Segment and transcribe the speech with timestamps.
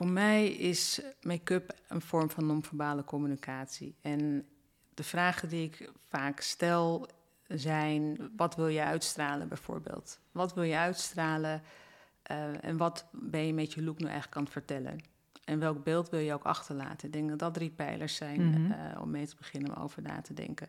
[0.00, 3.96] Voor mij is make-up een vorm van non-verbale communicatie.
[4.00, 4.46] En
[4.94, 7.08] de vragen die ik vaak stel
[7.48, 10.18] zijn: wat wil je uitstralen bijvoorbeeld?
[10.32, 11.62] Wat wil je uitstralen
[12.30, 15.00] uh, en wat ben je met je look nu eigenlijk aan het vertellen?
[15.44, 17.06] En welk beeld wil je ook achterlaten?
[17.06, 18.70] Ik denk dat dat drie pijlers zijn mm -hmm.
[18.70, 20.68] uh, om mee te beginnen om over na te denken.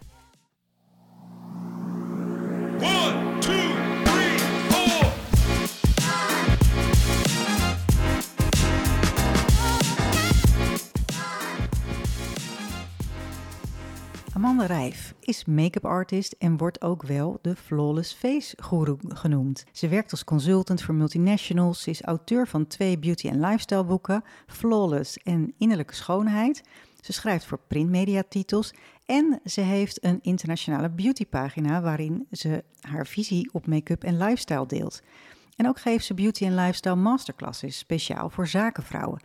[14.61, 19.63] Amanda Rijf is make-up artist en wordt ook wel de Flawless Face Guru genoemd.
[19.71, 25.17] Ze werkt als consultant voor multinationals, is auteur van twee beauty- en lifestyle boeken, Flawless
[25.17, 26.63] en Innerlijke Schoonheid.
[26.99, 28.73] Ze schrijft voor printmediatitels
[29.05, 35.01] en ze heeft een internationale beautypagina waarin ze haar visie op make-up en lifestyle deelt.
[35.55, 39.21] En ook geeft ze beauty en lifestyle masterclasses speciaal voor zakenvrouwen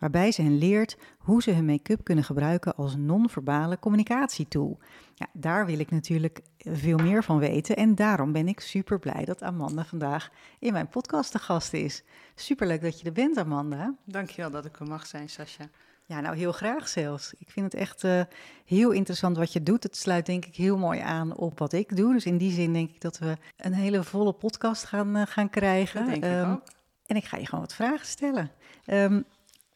[0.00, 4.78] waarbij ze hen leert hoe ze hun make-up kunnen gebruiken als non-verbale communicatietool.
[5.14, 9.24] Ja, daar wil ik natuurlijk veel meer van weten en daarom ben ik super blij
[9.24, 12.02] dat Amanda vandaag in mijn podcast de gast is.
[12.34, 13.94] Superleuk dat je er bent, Amanda.
[14.04, 15.68] Dankjewel dat ik er mag zijn, Sascha.
[16.06, 17.34] Ja, nou heel graag zelfs.
[17.38, 18.22] Ik vind het echt uh,
[18.64, 19.82] heel interessant wat je doet.
[19.82, 22.12] Het sluit denk ik heel mooi aan op wat ik doe.
[22.12, 25.50] Dus in die zin denk ik dat we een hele volle podcast gaan, uh, gaan
[25.50, 26.00] krijgen.
[26.00, 26.62] Dat denk um, ik ook.
[27.06, 28.50] En ik ga je gewoon wat vragen stellen.
[28.86, 29.24] Um,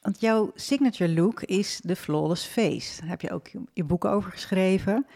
[0.05, 3.01] want jouw signature look is de flawless face.
[3.01, 5.07] Daar heb je ook je, boek over geschreven.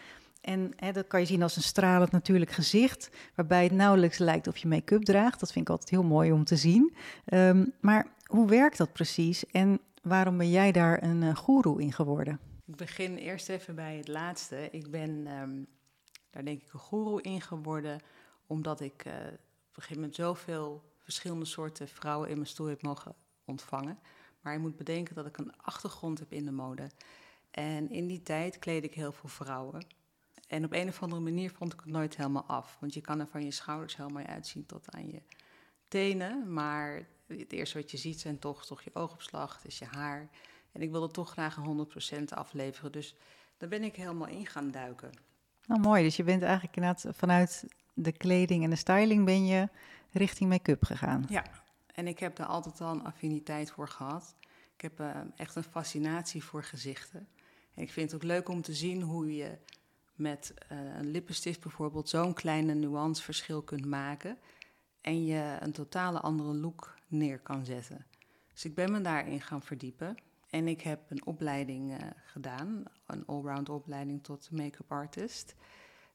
[0.41, 4.47] En hè, dat kan je zien als een stralend natuurlijk gezicht, waarbij het nauwelijks lijkt
[4.47, 5.39] of je make-up draagt.
[5.39, 6.93] Dat vind ik altijd heel mooi om te zien.
[7.25, 11.93] Um, maar hoe werkt dat precies en waarom ben jij daar een uh, goeroe in
[11.93, 12.39] geworden?
[12.65, 14.67] Ik begin eerst even bij het laatste.
[14.71, 15.09] Ik ben
[15.41, 15.67] um,
[16.29, 17.99] daar denk ik een goeroe in geworden,
[18.47, 19.37] omdat ik uh, op een
[19.73, 23.99] gegeven moment zoveel verschillende soorten vrouwen in mijn stoel heb mogen ontvangen.
[24.41, 26.89] Maar je moet bedenken dat ik een achtergrond heb in de mode.
[27.51, 29.85] En in die tijd kleed ik heel veel vrouwen.
[30.47, 32.77] En op een of andere manier vond ik het nooit helemaal af.
[32.79, 35.21] Want je kan er van je schouders heel mooi uitzien tot aan je
[35.87, 36.53] tenen.
[36.53, 40.29] Maar het eerste wat je ziet zijn toch, toch je oogopslag, het is je haar.
[40.71, 41.87] En ik wilde toch graag een
[42.21, 42.91] 100% afleveren.
[42.91, 43.15] Dus
[43.57, 45.09] daar ben ik helemaal in gaan duiken.
[45.65, 46.03] Nou, mooi.
[46.03, 49.69] Dus je bent eigenlijk inderdaad vanuit de kleding en de styling ben je
[50.11, 51.25] richting make-up gegaan.
[51.29, 51.45] Ja,
[51.99, 54.35] en ik heb daar altijd al een affiniteit voor gehad.
[54.75, 57.27] Ik heb uh, echt een fascinatie voor gezichten.
[57.73, 59.57] En ik vind het ook leuk om te zien hoe je
[60.15, 64.37] met uh, een lippenstift bijvoorbeeld zo'n kleine nuanceverschil kunt maken.
[65.01, 68.05] En je een totale andere look neer kan zetten.
[68.53, 70.17] Dus ik ben me daarin gaan verdiepen.
[70.49, 75.55] En ik heb een opleiding uh, gedaan, een allround opleiding tot make-up artist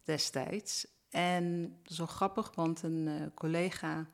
[0.04, 0.86] destijds.
[1.10, 4.06] En zo grappig, want een collega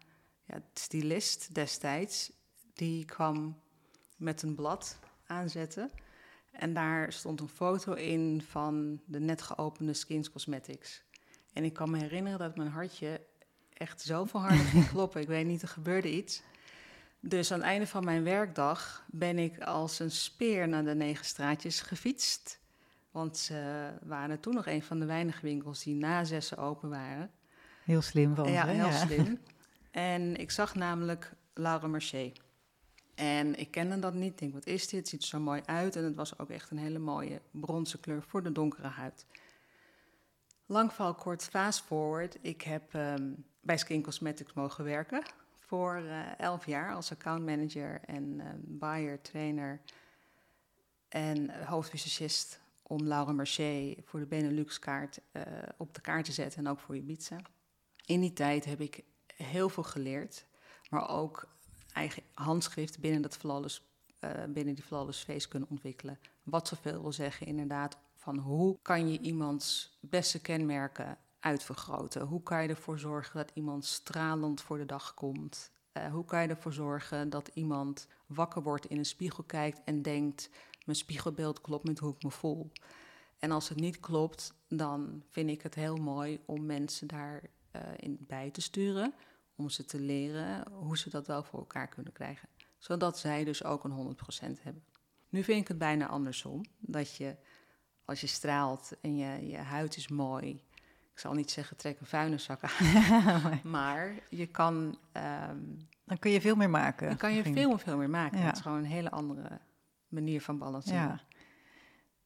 [0.50, 2.32] ja, stylist destijds,
[2.74, 3.60] die kwam
[4.16, 5.90] met een blad aanzetten.
[6.50, 11.02] En daar stond een foto in van de net geopende Skins Cosmetics.
[11.52, 13.20] En ik kan me herinneren dat mijn hartje
[13.72, 15.20] echt zoveel harder ging kloppen.
[15.20, 16.42] Ik weet niet, er gebeurde iets.
[17.20, 21.24] Dus aan het einde van mijn werkdag ben ik als een speer naar de negen
[21.24, 22.58] straatjes gefietst.
[23.10, 27.30] Want ze waren toen nog een van de weinige winkels die na zessen open waren.
[27.84, 29.38] Heel slim van Ja, heel slim.
[29.90, 32.32] En ik zag namelijk Laura Mercier.
[33.14, 34.32] En ik kende dat niet.
[34.32, 35.00] Ik denk, wat is dit?
[35.00, 35.96] Het ziet er zo mooi uit.
[35.96, 39.26] En het was ook echt een hele mooie bronzen kleur voor de donkere huid.
[40.66, 42.38] Lang val kort, fast forward.
[42.40, 45.22] Ik heb um, bij Skin Cosmetics mogen werken
[45.58, 49.80] voor uh, elf jaar als accountmanager en uh, buyer, trainer
[51.08, 55.42] en hoofdvisagist om Laura Mercier voor de Benelux-kaart uh,
[55.76, 57.36] op de kaart te zetten en ook voor Ibiza.
[58.06, 59.04] In die tijd heb ik
[59.42, 60.46] heel veel geleerd,
[60.90, 61.48] maar ook
[61.92, 63.82] eigen handschrift binnen, dat flawless,
[64.20, 66.18] uh, binnen die flawless face kunnen ontwikkelen.
[66.42, 72.22] Wat zoveel wil zeggen, inderdaad, van hoe kan je iemands beste kenmerken uitvergroten?
[72.22, 75.70] Hoe kan je ervoor zorgen dat iemand stralend voor de dag komt?
[75.92, 80.02] Uh, hoe kan je ervoor zorgen dat iemand wakker wordt, in een spiegel kijkt en
[80.02, 80.50] denkt:
[80.84, 82.70] mijn spiegelbeeld klopt met hoe ik me voel?
[83.38, 87.50] En als het niet klopt, dan vind ik het heel mooi om mensen daarin
[88.02, 89.14] uh, bij te sturen
[89.60, 92.48] om ze te leren hoe ze dat wel voor elkaar kunnen krijgen.
[92.78, 94.16] Zodat zij dus ook een
[94.56, 94.82] 100% hebben.
[95.28, 96.64] Nu vind ik het bijna andersom.
[96.78, 97.36] Dat je,
[98.04, 100.62] als je straalt en je, je huid is mooi.
[101.12, 103.60] Ik zal niet zeggen trek een vuilniszak aan.
[103.78, 104.98] maar je kan...
[105.12, 105.58] ehm,
[106.04, 107.08] Dan kun je veel meer maken.
[107.08, 108.38] dan kan je veel, veel meer maken.
[108.38, 108.44] Ja.
[108.44, 109.60] Het is gewoon een hele andere
[110.08, 111.00] manier van balanceren.
[111.00, 111.20] Ja.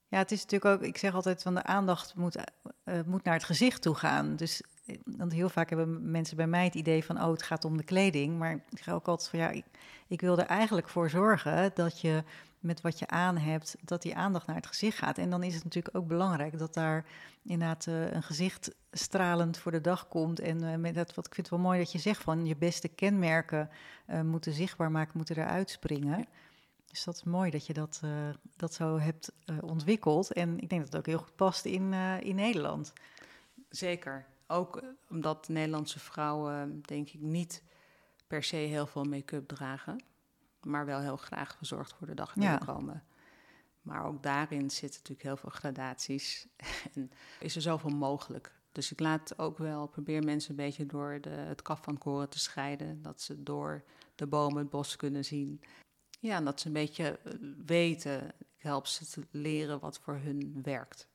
[0.09, 2.37] Ja, het is natuurlijk ook, ik zeg altijd van de aandacht moet,
[2.85, 4.37] eh, moet naar het gezicht toe gaan.
[4.37, 4.63] Dus
[5.05, 7.85] want heel vaak hebben mensen bij mij het idee van, oh, het gaat om de
[7.85, 8.39] kleding.
[8.39, 9.63] Maar ik ga ook altijd van, ja,
[10.09, 12.23] ik, wil er eigenlijk voor zorgen dat je
[12.59, 15.19] met wat je aan hebt, dat die aandacht naar het gezicht gaat.
[15.19, 17.05] En dan is het natuurlijk ook belangrijk dat daar
[17.43, 20.41] inderdaad eh, een gezicht stralend voor de dag komt.
[20.41, 22.57] En eh, met dat, wat ik vind het wel mooi dat je zegt van, je
[22.57, 23.71] beste kenmerken
[24.07, 26.27] eh, moeten zichtbaar maken, moeten eruit springen.
[26.87, 28.01] Dus dat is mooi dat je dat,
[28.57, 30.33] dat zo hebt ontwikkeld.
[30.33, 31.93] En ik denk dat het ook heel goed past in,
[32.23, 32.93] in Nederland.
[33.69, 34.27] Zeker.
[34.47, 37.63] Ook eh, omdat Nederlandse vrouwen, denk ik, niet
[38.27, 40.05] per se heel veel make-up dragen.
[40.63, 42.57] Maar wel heel graag verzorgd voor de dag Ja.
[42.59, 43.05] komen.
[43.83, 46.47] Maar ook daarin zitten natuurlijk heel veel gradaties.
[46.95, 47.11] en
[47.41, 48.53] is er zoveel mogelijk.
[48.73, 52.29] Dus ik laat ook wel, probeer mensen een beetje door de, het kaf van koren
[52.29, 53.03] te scheiden.
[53.03, 55.61] Dat ze door de bomen het bos kunnen zien.
[56.21, 57.33] Ja, en dat ze een beetje eh,
[57.67, 58.29] weten.
[58.29, 61.09] Ik help ze te leren wat voor hun werkt.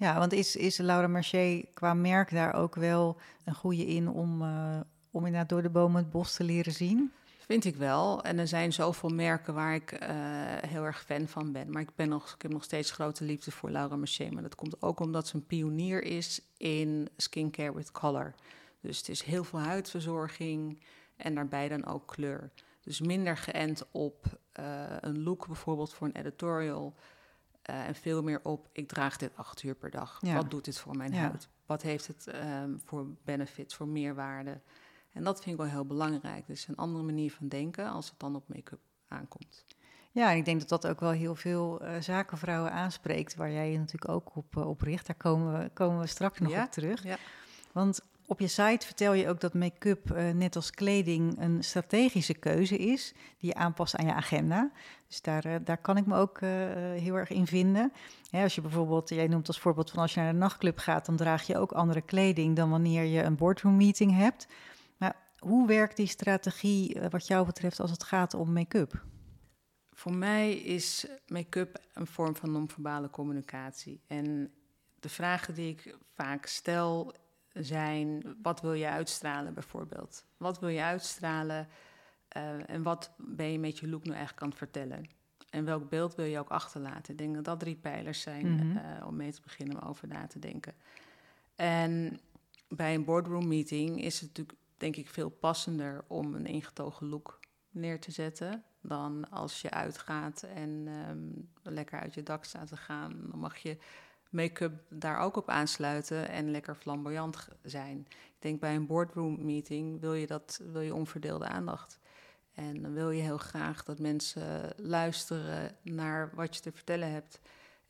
[0.00, 4.42] Ja, want is, is Laura Mercier qua merk daar ook wel een goede in om,
[4.42, 4.80] eh,
[5.10, 7.12] om inderdaad door de bomen het bos te leren zien?
[7.38, 8.22] Vind ik wel.
[8.22, 10.08] En er zijn zoveel merken waar ik eh,
[10.66, 11.70] heel erg fan van ben.
[11.70, 14.32] Maar ik, ben nog, ik heb nog steeds grote liefde voor Laura Mercier.
[14.32, 18.34] Maar dat komt ook omdat ze een pionier is in skincare with color.
[18.80, 20.82] Dus het is heel veel huidverzorging
[21.16, 22.50] en daarbij dan ook kleur.
[22.80, 24.64] Dus minder geënt op eh,
[25.00, 26.94] een look bijvoorbeeld voor een editorial.
[27.70, 30.18] Eh, en veel meer op, ik draag dit acht uur per dag.
[30.20, 30.34] Ja.
[30.34, 31.18] Wat doet dit voor mijn Ja.
[31.20, 31.48] huid?
[31.66, 34.60] Wat heeft het ehm, voor benefits, voor meerwaarde?
[35.12, 36.46] En dat vind ik wel heel belangrijk.
[36.46, 39.64] Dus een andere manier van denken als het dan op make-up aankomt.
[40.12, 43.72] Ja, en ik denk dat dat ook wel heel veel eh, zakenvrouwen aanspreekt, waar jij
[43.72, 45.06] je natuurlijk ook op, eh, op richt.
[45.06, 47.02] Daar komen we, komen we straks nog Ja, op terug.
[47.04, 47.16] ja.
[47.72, 52.34] Want op je site vertel je ook dat make-up, eh, net als kleding, een strategische
[52.34, 54.70] keuze is die je aanpast aan je agenda.
[55.08, 56.50] Dus daar, eh, daar kan ik me ook eh,
[56.80, 57.92] heel erg in vinden.
[58.30, 61.16] Als je bijvoorbeeld, jij noemt als voorbeeld van als je naar een nachtclub gaat, dan
[61.16, 64.46] draag je ook andere kleding dan wanneer je een boardroom meeting hebt.
[64.96, 69.04] Maar hoe werkt die strategie wat jou betreft als het gaat om make-up?
[69.92, 74.00] Voor mij is make-up een vorm van non-verbale communicatie.
[74.06, 74.52] En
[75.00, 77.14] de vragen die ik vaak stel
[77.64, 80.24] zijn: wat wil je uitstralen bijvoorbeeld?
[80.36, 81.68] Wat wil je uitstralen
[82.28, 85.08] eh, en wat ben je met je look nu eigenlijk aan het vertellen?
[85.50, 87.12] En welk beeld wil je ook achterlaten?
[87.12, 88.76] Ik denk dat dat drie pijlers zijn Mhm.
[88.76, 90.74] eh, om mee te beginnen om over na te denken.
[91.54, 92.20] En
[92.68, 97.40] bij een boardroom meeting is het natuurlijk, denk ik, veel passender om een ingetogen look
[97.70, 102.76] neer te zetten dan als je uitgaat en ehm, lekker uit je dak staat te
[102.76, 103.16] gaan.
[103.30, 103.76] Dan mag je
[104.30, 108.06] make-up daar ook op aansluiten en lekker flamboyant zijn.
[108.08, 111.98] Ik denk bij een boardroom meeting wil je dat wil je onverdeelde aandacht.
[112.54, 117.40] En dan wil je heel graag dat mensen luisteren naar wat je te vertellen hebt.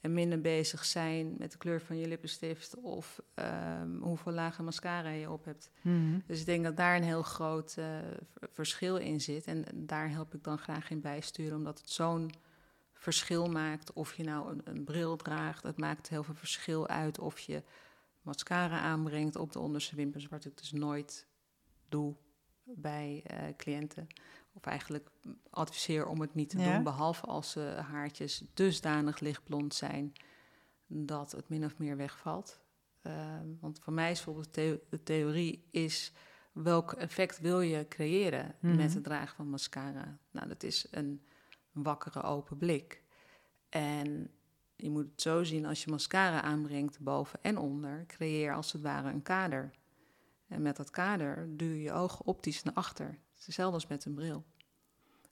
[0.00, 5.10] En minder bezig zijn met de kleur van je lippenstift of ehm, hoeveel lagen mascara
[5.10, 5.70] je op hebt.
[6.26, 7.86] Dus ik denk dat daar een heel groot eh,
[8.52, 9.46] verschil in zit.
[9.46, 12.30] En daar help ik dan graag in bijsturen, omdat het zo'n
[13.00, 13.92] verschil maakt.
[13.92, 17.62] Of je nou een, een bril draagt, het maakt heel veel verschil uit of je
[18.22, 21.26] mascara aanbrengt op de onderste wimpers, wat ik dus nooit
[21.88, 22.16] doe
[22.64, 24.06] bij eh, cliënten.
[24.52, 25.10] Of eigenlijk
[25.50, 26.74] adviseer om het niet te Ja.
[26.74, 30.12] doen, behalve als ze haartjes dusdanig lichtblond zijn
[30.86, 32.60] dat het min of meer wegvalt.
[33.02, 34.54] Ehm, want voor mij is bijvoorbeeld
[34.90, 36.12] de theorie is
[36.52, 38.76] welk effect wil je creëren Mhm.
[38.76, 40.18] met het dragen van mascara?
[40.30, 41.22] Nou, dat is een
[41.72, 43.02] wakkere open blik.
[43.68, 44.30] En
[44.76, 48.82] je moet het zo zien als je mascara aanbrengt boven en onder, creëer als het
[48.82, 49.70] ware een kader.
[50.48, 53.06] En met dat kader duw je je ogen optisch naar achter.
[53.06, 54.44] Het is hetzelfde als met een bril.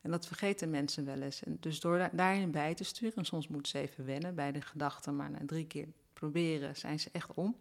[0.00, 1.42] En dat vergeten mensen wel eens.
[1.44, 4.52] En dus door da- daarin bij te sturen, en soms moeten ze even wennen bij
[4.52, 7.56] de gedachten, maar na drie keer proberen zijn ze echt om.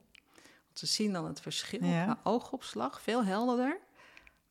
[0.65, 2.19] Want ze zien dan het verschil Ja.
[2.23, 3.79] oogopslag veel helderder,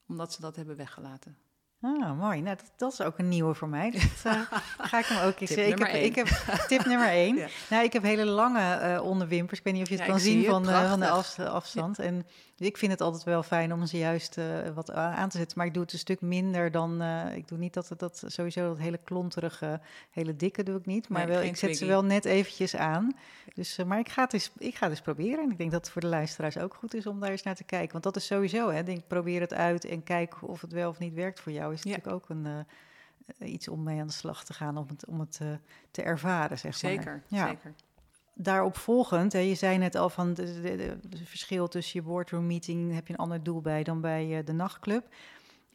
[0.09, 1.37] omdat ze dat hebben weggelaten.
[1.87, 2.41] Ah, mooi.
[2.41, 3.91] Nou, dat, dat is ook een nieuwe voor mij.
[3.91, 4.41] Dus dat, uh,
[4.91, 5.51] ga ik hem ook eens...
[5.51, 6.27] Tip ik, heb, ik heb
[6.69, 7.37] tip nummer één.
[7.47, 7.49] Ja.
[7.71, 9.59] Nou, ik heb hele lange uh, onderwimpers.
[9.59, 10.47] Ik weet niet of je het Ja, kan zien het.
[10.47, 11.99] van, uh, van de af, afstand.
[11.99, 12.27] En
[12.57, 14.39] ik vind het altijd wel fijn om ze juist
[14.75, 15.59] wat aan te zetten.
[15.59, 17.03] Maar ik doe het een stuk minder dan...
[17.35, 21.09] ik doe niet dat, dat sowieso dat hele klonterige, hele dikke doe ik niet.
[21.09, 23.17] Maar Nee, wel, ik zet ze wel net eventjes aan.
[23.55, 25.45] Dus, maar ik ga, het eens, ik ga het eens proberen.
[25.45, 27.55] En ik denk dat het voor de luisteraars ook goed is om daar eens naar
[27.55, 27.93] te kijken.
[27.93, 28.83] Want dat is sowieso, hè.
[28.83, 31.76] Denk, probeer het uit en kijk of het wel of niet werkt voor jou.
[31.77, 31.97] Is Ja.
[31.97, 32.47] natuurlijk ook een...
[32.47, 35.49] Uh, iets om mee aan de slag te gaan, om het, om het uh,
[35.91, 37.23] te ervaren, zeg Zeker, maar.
[37.29, 37.47] Ja.
[37.47, 37.75] zeker.
[38.35, 43.07] Daarop volgend, hè, je zei net al van het verschil tussen je boardroom meeting, heb
[43.07, 45.15] je een ander doel bij dan bij uh, de nachtclub.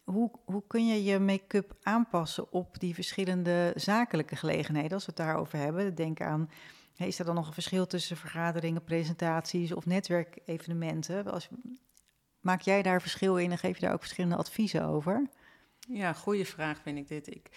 [0.04, 5.26] Hoe, hoe kun je je make-up aanpassen op die verschillende zakelijke gelegenheden, als we het
[5.26, 5.96] daarover hebben?
[5.96, 6.50] Denk aan,
[6.96, 11.32] hè, is er dan nog een verschil tussen vergaderingen, presentaties of netwerkevenementen?
[11.32, 11.50] Als,
[12.40, 15.30] maak jij daar verschil in en geef je daar ook verschillende adviezen over?
[15.94, 17.36] Ja, goede vraag vind ik dit.
[17.36, 17.50] Ik,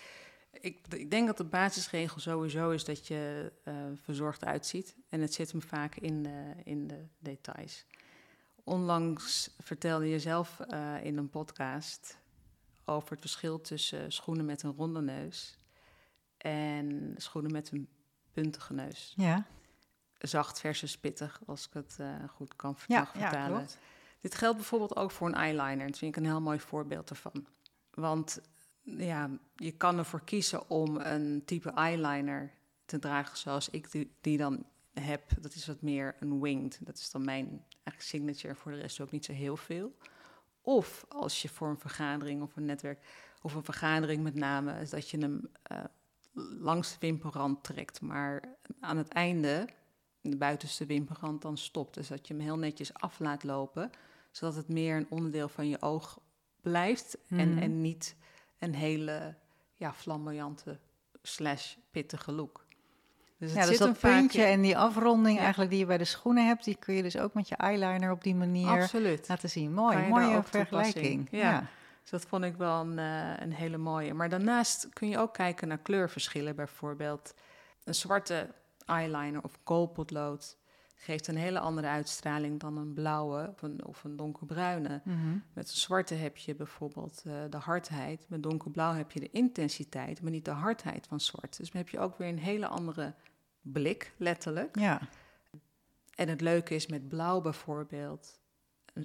[0.50, 4.96] ik, ik denk dat de basisregel sowieso is dat je uh, verzorgd uitziet.
[5.08, 7.86] En het zit hem vaak in de, in de details.
[8.64, 12.18] Onlangs vertelde je zelf uh, in een podcast
[12.84, 15.58] over het verschil tussen schoenen met een ronde neus
[16.36, 17.88] en schoenen met een
[18.32, 19.12] puntige neus.
[19.16, 19.46] Ja.
[20.18, 23.60] Zacht versus pittig, als ik het uh, goed kan ja, vertalen.
[23.60, 23.66] Ja,
[24.20, 25.86] Dit geldt bijvoorbeeld ook voor een eyeliner.
[25.86, 27.46] Dat vind ik een heel mooi voorbeeld ervan.
[27.94, 28.40] Want
[28.82, 32.52] ja, je kan ervoor kiezen om een type eyeliner
[32.84, 35.22] te dragen zoals ik die, die, dan heb.
[35.40, 36.78] Dat is wat meer een winged.
[36.80, 38.54] Dat is dan mijn eigenlijk signature.
[38.54, 39.96] Voor de rest ook niet zo heel veel.
[40.60, 43.04] Of als je voor een vergadering of een netwerk...
[43.42, 44.80] of een vergadering met name...
[44.80, 45.84] is dat je hem uh,
[46.60, 48.00] langs de wimperrand trekt.
[48.00, 48.42] Maar
[48.80, 49.68] aan het einde,
[50.20, 51.94] de buitenste wimperrand, dan stopt.
[51.94, 53.90] Dus dat je hem heel netjes af laat lopen...
[54.30, 56.20] zodat het meer een onderdeel van je oog
[56.64, 57.38] blijft mm.
[57.38, 58.16] en, en niet
[58.58, 59.34] een hele
[59.74, 60.78] ja, flamboyante
[61.22, 62.64] slash pittige look.
[63.38, 64.48] Dus, het ja, dus dat puntje in...
[64.48, 65.42] en die afronding ja.
[65.42, 68.10] eigenlijk die je bij de schoenen hebt, die kun je dus ook met je eyeliner
[68.10, 69.28] op die manier Absoluut.
[69.28, 69.72] laten zien.
[69.72, 71.28] Mooi, mooie vergelijking.
[71.30, 71.38] Ja.
[71.38, 71.66] ja.
[72.00, 74.14] Dus dat vond ik wel een, uh, een hele mooie.
[74.14, 76.56] Maar daarnaast kun je ook kijken naar kleurverschillen.
[76.56, 77.34] Bijvoorbeeld
[77.84, 78.48] een zwarte
[78.86, 80.56] eyeliner of koolpotlood
[80.94, 85.00] geeft een hele andere uitstraling dan een blauwe of een, of een donkerbruine.
[85.04, 85.38] Mhm.
[85.52, 88.26] Met een zwarte heb je bijvoorbeeld uh, de hardheid.
[88.28, 91.56] Met donkerblauw heb je de intensiteit, maar niet de hardheid van zwart.
[91.56, 93.14] Dus dan heb je ook weer een hele andere
[93.60, 94.78] blik, letterlijk.
[94.78, 95.00] Ja.
[96.14, 98.40] En het leuke is met blauw bijvoorbeeld,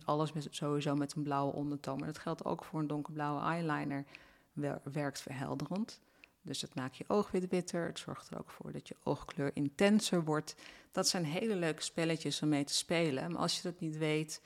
[0.03, 4.05] alles met, sowieso met een blauwe ondertoon, maar dat geldt ook voor een donkerblauwe eyeliner,
[4.53, 6.01] wer, werkt verhelderend.
[6.49, 7.85] Dus het maakt je oogwit witter.
[7.85, 10.55] Het zorgt er ook voor dat je oogkleur intenser wordt.
[10.91, 13.31] Dat zijn hele leuke spelletjes om mee te spelen.
[13.31, 14.41] Maar als je dat niet weet,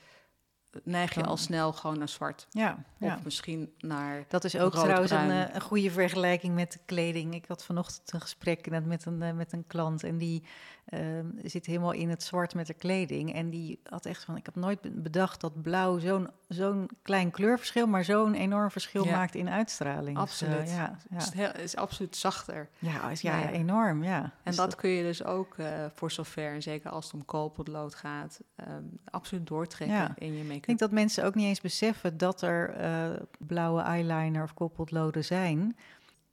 [0.84, 2.46] neig je al snel gewoon naar zwart.
[2.50, 3.18] Ja, of ja.
[3.24, 4.24] misschien naar.
[4.28, 7.34] Dat is ook trouwens een, een, goede vergelijking met de kleding.
[7.34, 10.42] Ik had vanochtend een gesprek met een, met een klant en die
[10.88, 11.00] uh,
[11.42, 13.34] zit helemaal in het zwart met de kleding.
[13.34, 17.86] En die had echt van: Ik heb nooit bedacht dat blauw zo'n zo'n klein kleurverschil,
[17.86, 19.16] maar zo'n enorm verschil ja.
[19.16, 20.18] maakt in uitstraling.
[20.18, 20.58] Absoluut.
[20.58, 21.16] Dus, uh, ja, ja.
[21.16, 22.68] Het is, heel, is, absoluut zachter.
[22.78, 24.02] Ja, is, ja, ja, enorm.
[24.02, 24.22] Ja.
[24.22, 27.14] En dus dat, dat, kun je dus ook uh, voor zover, en zeker als het
[27.14, 30.63] om koolpotlood gaat, um, absoluut doortrekken in je make-up.
[30.64, 35.24] Ik denk dat mensen ook niet eens beseffen dat er uh, blauwe eyeliner of koolpotloden
[35.24, 35.76] zijn.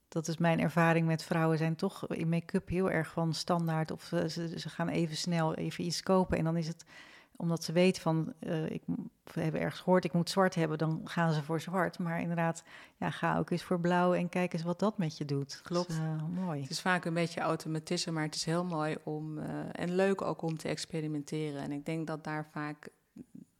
[0.07, 3.91] Dat is mijn ervaring met vrouwen, zijn toch in make-up heel erg van standaard.
[3.91, 6.85] Of uh, ze, ze, gaan even snel even iets kopen en dan is het
[7.35, 8.81] omdat ze weten van, uh, ik
[9.33, 11.99] hebben ergens gehoord, ik moet zwart hebben, dan gaan ze voor zwart.
[11.99, 12.63] Maar inderdaad,
[12.97, 15.59] ja, ga ook eens voor blauw en kijk eens wat dat met je doet.
[15.63, 15.91] Klopt.
[15.91, 16.61] Uh, mooi.
[16.61, 20.21] Het is vaak een beetje automatisme, maar het is heel mooi om, uh, en leuk
[20.21, 21.61] ook om te experimenteren.
[21.61, 22.89] En ik denk dat daar vaak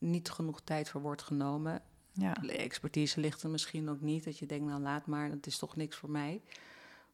[0.02, 1.82] niet genoeg tijd voor wordt genomen.
[2.14, 2.34] Ja.
[2.34, 5.58] De expertise ligt er misschien ook niet, dat je denkt, nou laat maar, dat is
[5.58, 6.42] toch niks voor mij.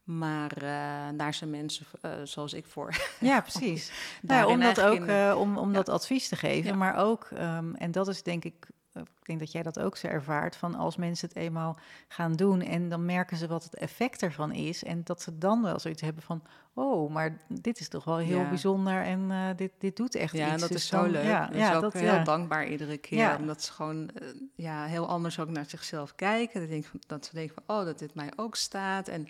[0.04, 2.94] Maar uh, daar zijn mensen uh, zoals ik voor.
[3.20, 3.92] Ja, precies.
[4.22, 5.74] nou, om dat ook uh, om, om ja.
[5.74, 6.70] dat advies te geven.
[6.70, 6.76] Ja.
[6.76, 8.66] Maar ook, um, en dat is denk ik,
[9.00, 11.78] ik denk dat jij dat ook zo ervaart, van als mensen het eenmaal
[12.08, 14.84] gaan doen en dan merken ze wat het effect ervan is.
[14.84, 16.42] En dat ze dan wel zoiets hebben van,
[16.74, 20.44] oh, maar dit is toch wel heel bijzonder en uh, dit, dit doet echt ja,
[20.44, 20.54] iets.
[20.54, 21.24] Ja, dat dus is zo dan, leuk.
[21.24, 23.36] Ja, dat is ook dat, heel dankbaar iedere keer.
[23.38, 26.60] Omdat ze gewoon uh, ja, heel anders ook naar zichzelf kijken.
[26.60, 29.08] Dat, denk, dat ze denken van, oh, dat dit mij ook staat.
[29.08, 29.28] En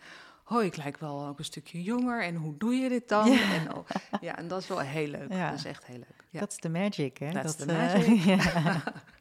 [0.49, 3.31] oh, ik lijk wel ook een stukje jonger en hoe doe je dit dan?
[3.31, 3.87] Ja, en, oh,
[4.21, 5.33] ja, en dat is wel heel leuk.
[5.33, 5.51] Ja.
[5.51, 6.25] Dat is echt heel leuk.
[6.31, 6.41] Ja.
[6.41, 7.31] Dat is de magic, hè?
[7.31, 8.27] Dat is de magic.
[8.29, 8.77] Uh,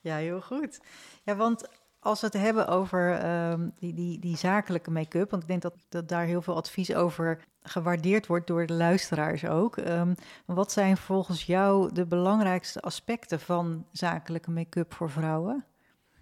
[0.00, 0.16] ja.
[0.16, 0.80] heel goed.
[1.22, 5.48] Ja, want als we het hebben over um, die, die, die zakelijke make-up, want ik
[5.48, 9.76] denk dat, dat daar heel veel advies over gewaardeerd wordt door de luisteraars ook.
[9.76, 10.14] Um,
[10.46, 15.64] wat zijn volgens jou de belangrijkste aspecten van zakelijke make-up voor vrouwen?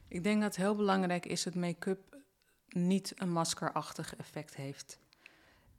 [0.09, 2.17] Ik denk dat heel belangrijk is het make-up
[2.69, 4.99] niet een maskerachtig effect heeft.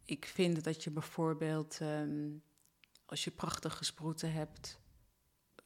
[0.05, 2.29] Ik vind dat je bijvoorbeeld, ehm,
[3.05, 4.79] als je prachtige sproeten hebt,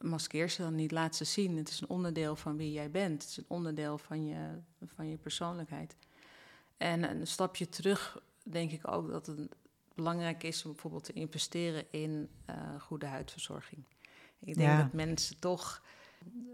[0.02, 1.56] maskeer ze dan niet, laat ze zien.
[1.56, 3.22] Het is een onderdeel van wie jij bent.
[3.22, 5.96] Het is een onderdeel van je, van je persoonlijkheid.
[6.76, 9.54] En een stapje terug denk ik ook dat het
[9.94, 13.84] belangrijk is om bijvoorbeeld te investeren in uh, goede huidverzorging.
[14.38, 15.82] Ik denk dat mensen toch.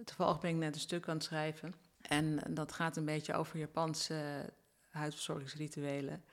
[0.05, 1.75] Toevallig ben ik net een stuk aan het schrijven.
[2.01, 4.51] En dat gaat een beetje over Japanse
[4.89, 6.25] huidverzorgingsrituelen.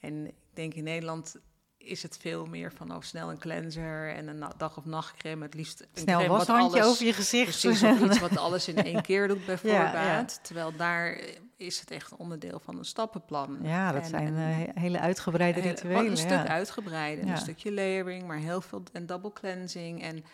[0.00, 1.36] En ik denk in Nederland
[1.84, 5.44] is het veel meer van oh, snel een cleanser en een dag- of nachtcreme.
[5.44, 7.60] Het liefst een snel washandje over je gezicht.
[7.60, 10.44] Precies, of iets wat alles in één keer doet bijvoorbeeld.
[10.44, 11.20] Terwijl daar
[11.56, 13.58] is het echt onderdeel van een stappenplan.
[13.62, 16.10] Ja, dat zijn uh, hele uitgebreide rituelen.
[16.10, 20.02] Een stuk uitgebreid, een stukje layering, maar heel veel en double cleansing.
[20.02, 20.24] En,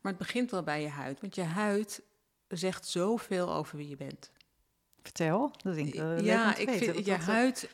[0.00, 2.02] maar het begint wel bij je huid, want je huid
[2.48, 4.30] zegt zoveel over wie je bent.
[5.02, 7.68] Vertel, dat denk ik uh, Ja, ik vind je huid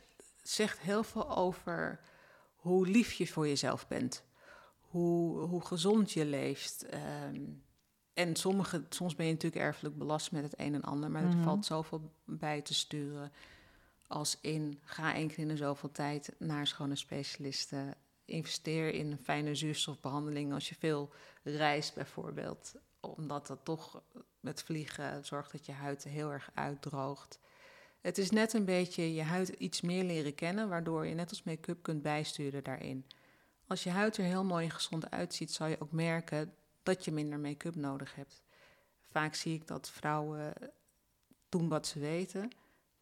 [0.49, 2.01] zegt heel veel over
[2.67, 4.25] hoe lief je voor jezelf bent,
[4.81, 6.87] hoe, hoe gezond je leeft.
[6.87, 7.45] Ehm,
[8.15, 11.29] en sommige, soms ben je natuurlijk erfelijk belast met het een en ander, maar er
[11.29, 11.43] mhm.
[11.43, 13.33] valt zoveel bij te sturen.
[14.07, 17.95] Als in, ga één keer in de zoveel tijd naar schone specialisten.
[18.25, 22.75] Investeer in een fijne zuurstofbehandeling als je veel reist bijvoorbeeld.
[23.01, 24.03] Omdat dat toch
[24.41, 27.39] met vliegen zorgt dat je huid heel erg uitdroogt.
[28.07, 31.43] Het is net een beetje je huid iets meer leren kennen, waardoor je net als
[31.43, 33.07] make-up kunt bijsturen daarin.
[33.67, 37.13] Als je huid er heel mooi en gezond uitziet, zal je ook merken dat je
[37.13, 38.43] minder make-up nodig hebt.
[39.11, 40.53] Vaak zie ik dat vrouwen
[41.49, 42.51] doen wat ze weten,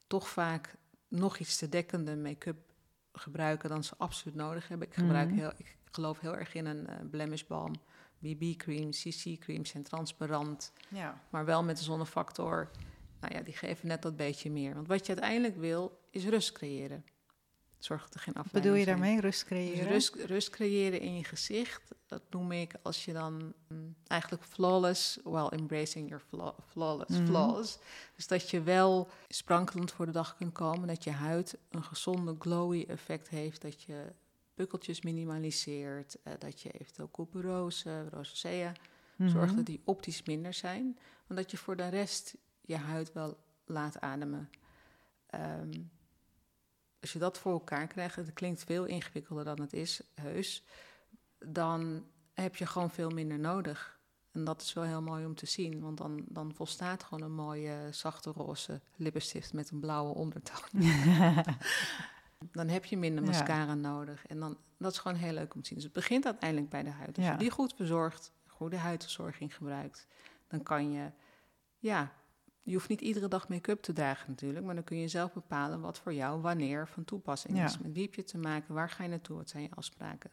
[0.06, 0.74] toch vaak
[1.08, 2.72] nog iets te dekkende make-up
[3.12, 4.88] gebruiken dan ze absoluut nodig hebben.
[4.88, 5.38] Ik, gebruik mhm.
[5.38, 7.72] heel, ik geloof heel erg in een uh, blemish balm.
[8.18, 11.20] BB-cream, CC-creams zijn transparant, ja.
[11.30, 12.70] maar wel met de zonnefactor
[13.24, 14.74] nou ja, die geven net dat beetje meer.
[14.74, 17.04] Want wat je uiteindelijk wil, is rust creëren.
[17.78, 19.88] Zorg dat er geen afleiding Bedoel je daarmee rust creëren?
[19.88, 21.82] Dus rust, rust, creëren in je gezicht.
[22.06, 26.24] Dat noem ik als je dan mm, eigenlijk flawless, while embracing your
[26.66, 27.78] flawless mm flaws.
[28.16, 30.88] Dus dat je wel sprankelend voor de dag kunt komen.
[30.88, 33.62] Dat je huid een gezonde glowy effect heeft.
[33.62, 34.12] Dat je
[34.54, 36.16] pukkeltjes minimaliseert.
[36.24, 38.72] Uh, dat je eventueel couperose, rosacea...
[39.16, 40.98] Mm Zorg dat die optisch minder zijn.
[41.26, 44.50] Want dat je voor de rest je huid wel laat ademen.
[45.26, 45.72] Ehm,
[47.00, 50.64] als je dat voor elkaar krijgt, het klinkt veel ingewikkelder dan het is, heus,
[51.38, 53.98] dan heb je gewoon veel minder nodig.
[54.32, 57.34] En dat is wel heel mooi om te zien, want dan, dan volstaat gewoon een
[57.34, 60.82] mooie zachte roze lippenstift met een blauwe ondertoon.
[62.52, 64.26] dan heb je minder mascara nodig.
[64.26, 65.76] En dan, dat is gewoon heel leuk om te zien.
[65.76, 67.16] Dus het begint uiteindelijk bij de huid.
[67.16, 70.06] Als je die goed verzorgt, goede huidverzorging gebruikt,
[70.48, 71.10] dan kan je
[71.78, 72.12] ja,
[72.64, 75.80] je hoeft niet iedere dag make-up te dragen natuurlijk, maar dan kun je zelf bepalen
[75.80, 77.78] wat voor jou wanneer van toepassing is.
[77.78, 80.30] Met wie heb je te maken, waar ga je naartoe, wat zijn je afspraken.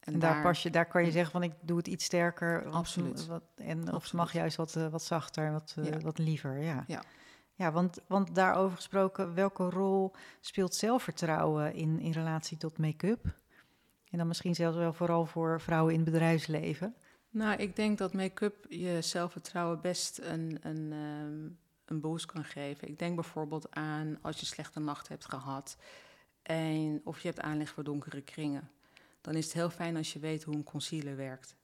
[0.00, 2.66] En, daar, pas je, daar kan je zeggen van ik doe het iets sterker.
[2.70, 3.26] Absoluut.
[3.26, 6.62] Wat, en of mag juist wat, eh, wat zachter, wat, uh, wat liever.
[6.62, 6.84] Ja.
[6.86, 7.02] ja.
[7.54, 13.24] Ja, want, want daarover gesproken, welke rol speelt zelfvertrouwen in, in relatie tot make-up?
[14.10, 16.94] En dan misschien zelfs wel vooral voor vrouwen in het bedrijfsleven.
[17.32, 22.88] Nou, ik denk dat make-up je zelfvertrouwen best een, een, um, een boost kan geven.
[22.88, 25.76] Ik denk bijvoorbeeld aan als je een slechte nacht hebt gehad
[26.42, 28.70] en of je hebt aanleg voor donkere kringen.
[29.20, 31.56] Dan is het heel fijn als je weet hoe een concealer werkt.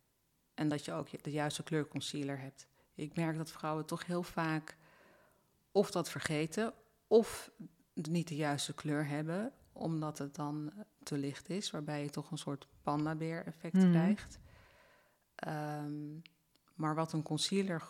[0.55, 2.67] En dat je ook de juiste kleur concealer hebt.
[2.95, 4.77] Ik merk dat vrouwen toch heel vaak
[5.73, 6.73] of dat vergeten
[7.07, 7.51] of
[7.95, 12.39] niet de juiste kleur hebben, omdat het dan te licht is, waarbij je toch een
[12.39, 13.91] soort pandabeer effect mhm.
[13.91, 14.39] krijgt.
[15.39, 16.19] Ehm,
[16.75, 17.83] maar wat een concealer,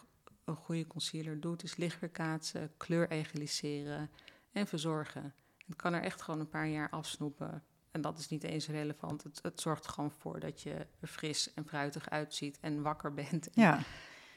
[0.45, 4.11] een goede concealer doet, is lichtweerkaatsen, kleur egaliseren
[4.53, 5.35] en verzorgen.
[5.67, 7.63] Het kan er echt gewoon een paar jaar afsnoepen.
[7.91, 9.23] En dat is niet eens relevant.
[9.23, 13.15] Het, het zorgt er gewoon voor dat je er fris en fruitig uitziet en wakker
[13.15, 13.49] bent.
[13.53, 13.79] Ja.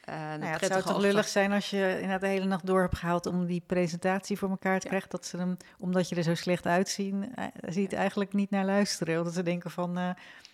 [0.10, 2.82] Uh, nou ja, het zou toch lullig zijn als je inderdaad de hele nacht door
[2.82, 5.10] hebt gehaald om die presentatie voor elkaar te krijgen.
[5.10, 9.18] Dat ze hem, omdat je er zo slecht uitziet, uh, ziet, eigenlijk niet naar luisteren.
[9.18, 10.10] Omdat ze denken van, uh,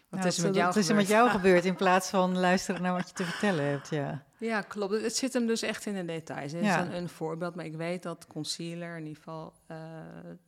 [0.09, 3.07] wat is, met jou is er met jou gebeurd in plaats van luisteren naar wat
[3.07, 3.89] je te vertellen hebt?
[3.89, 5.01] Ja, ja klopt.
[5.01, 6.51] Het zit hem dus echt in de details.
[6.51, 9.77] Het is een, een, voorbeeld, maar ik weet dat concealer, in ieder geval uh,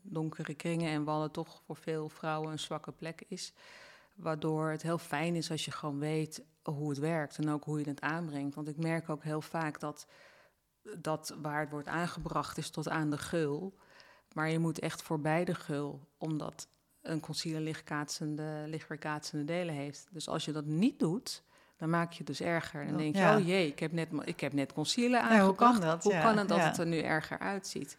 [0.01, 3.53] donkere kringen en wallen, toch voor veel vrouwen een zwakke plek is.
[4.15, 7.79] Waardoor het heel fijn is als je gewoon weet hoe het werkt en ook hoe
[7.79, 8.55] je het aanbrengt.
[8.55, 10.07] Want ik merk ook heel vaak dat,
[10.97, 13.77] dat waar het wordt aangebracht is tot aan de geul.
[14.33, 16.67] Maar je moet echt voorbij de geul, omdat
[17.09, 20.07] een concealer lichtkaatsende, lichtweerkaatsende delen heeft.
[20.11, 21.43] Dus als je dat niet doet,
[21.77, 22.81] dan maak je het dus erger.
[22.81, 25.45] En dan denk je, oh jee, ik heb net, ik heb net concealer aangebracht.
[25.45, 26.03] hoe kan, dat?
[26.03, 27.97] hoe kan het dat het er nu erger uitziet?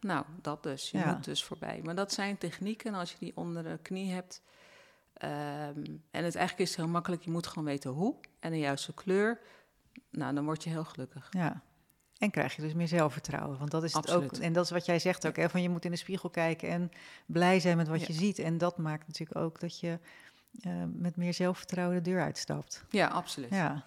[0.00, 0.90] Nou, dat dus.
[0.90, 1.12] Je Ja.
[1.12, 1.80] moet dus voorbij.
[1.84, 4.42] Maar dat zijn technieken als je die onder de knie hebt.
[5.12, 7.22] Ehm, en het eigenlijk is heel makkelijk.
[7.22, 9.40] Je moet gewoon weten hoe en de juiste kleur.
[10.10, 11.28] Nou, dan word je heel gelukkig.
[11.30, 11.62] Ja.
[12.18, 13.58] En krijg je dus meer zelfvertrouwen.
[13.58, 14.32] Want dat is het ook.
[14.32, 15.36] En dat is wat jij zegt ook.
[15.36, 16.90] Hè, van je moet in de spiegel kijken en
[17.26, 18.06] blij zijn met wat Ja.
[18.06, 18.38] je ziet.
[18.38, 19.98] En dat maakt natuurlijk ook dat je
[20.62, 22.84] eh, met meer zelfvertrouwen de deur uitstapt.
[22.90, 23.50] Ja, absoluut.
[23.50, 23.82] Ja.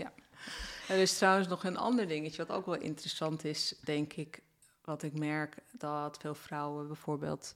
[0.88, 4.42] Er is trouwens nog een ander dingetje wat ook wel interessant is, denk ik.
[4.84, 7.56] Wat ik merk dat veel vrouwen bijvoorbeeld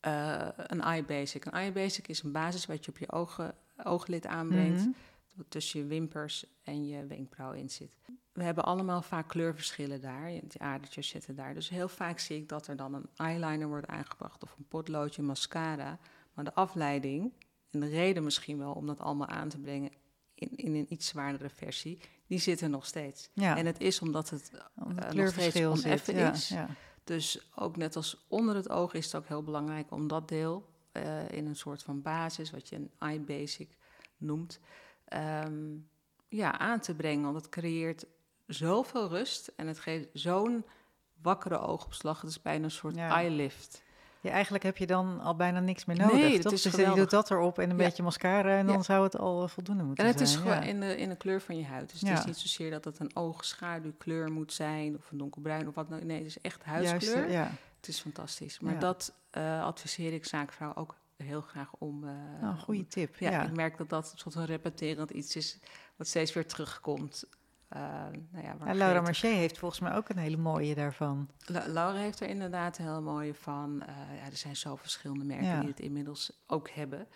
[0.00, 1.44] eh, een eye basic.
[1.44, 4.80] Een eye basic is een basis wat je op je ogen, ooglid aanbrengt.
[4.80, 4.90] Mhm.
[5.48, 7.94] tussen je wimpers en je wenkbrauw in zit.
[8.32, 10.26] We hebben allemaal vaak kleurverschillen daar.
[10.26, 11.54] Die adertjes zitten daar.
[11.54, 15.22] Dus heel vaak zie ik dat er dan een eyeliner wordt aangebracht of een potloodje,
[15.22, 15.98] mascara.
[16.34, 17.32] Maar de afleiding
[17.70, 19.90] en de reden misschien wel om dat allemaal aan te brengen
[20.34, 23.30] in, in een iets zwaardere versie, die zit er nog steeds.
[23.32, 26.48] Ja, En het is omdat het, omdat nog het kleurverschil steeds oneffen Ja, is.
[26.48, 26.68] ja.
[27.04, 30.68] dus ook net als onder het oog is het ook heel belangrijk om dat deel
[30.92, 33.76] eh, in een soort van basis, wat je een eye basic
[34.16, 34.60] noemt,
[35.04, 35.76] ehm,
[36.28, 37.22] ja, aan te brengen.
[37.22, 38.06] Want het creëert
[38.54, 40.64] zoveel rust en het geeft zo'n
[41.22, 42.20] wakkere oogopslag.
[42.20, 43.08] Het is bijna een soort Ja.
[43.08, 43.82] eye lift.
[44.20, 46.14] Ja, eigenlijk heb je dan al bijna niks meer nodig.
[46.16, 46.52] Nee, toch?
[46.52, 46.98] is dus je geweldig.
[47.00, 47.84] doet dat erop en een Ja.
[47.84, 48.82] beetje mascara en dan Ja.
[48.82, 50.30] zou het al eh, voldoende moeten En het zijn.
[50.30, 51.90] is gewoon in, de, in de kleur van je huid.
[51.90, 55.74] Dus het is niet zozeer dat het een oogschaduwkleur moet zijn of een donkerbruin of
[55.74, 56.04] wat dan ook.
[56.04, 57.30] Nee, het is echt Juist, huidskleur.
[57.30, 57.50] ja.
[57.76, 58.60] Het is fantastisch.
[58.60, 62.04] Maar dat eh, adviseer ik zaakvrouw ook heel graag om.
[62.04, 62.10] eh,
[62.40, 63.16] Nou, een goede tip.
[63.16, 65.58] ja, Ja, ik merk dat dat een repeterend iets is
[65.96, 67.24] wat steeds weer terugkomt.
[67.72, 67.80] Eh,
[68.30, 71.28] nou ja, Laura Marché heeft volgens mij ook een hele mooie daarvan.
[71.46, 73.82] La- Laura heeft er inderdaad een heel mooie van.
[73.82, 75.60] Eh, ja, er zijn zo verschillende merken Ja.
[75.60, 77.06] die het inmiddels ook hebben.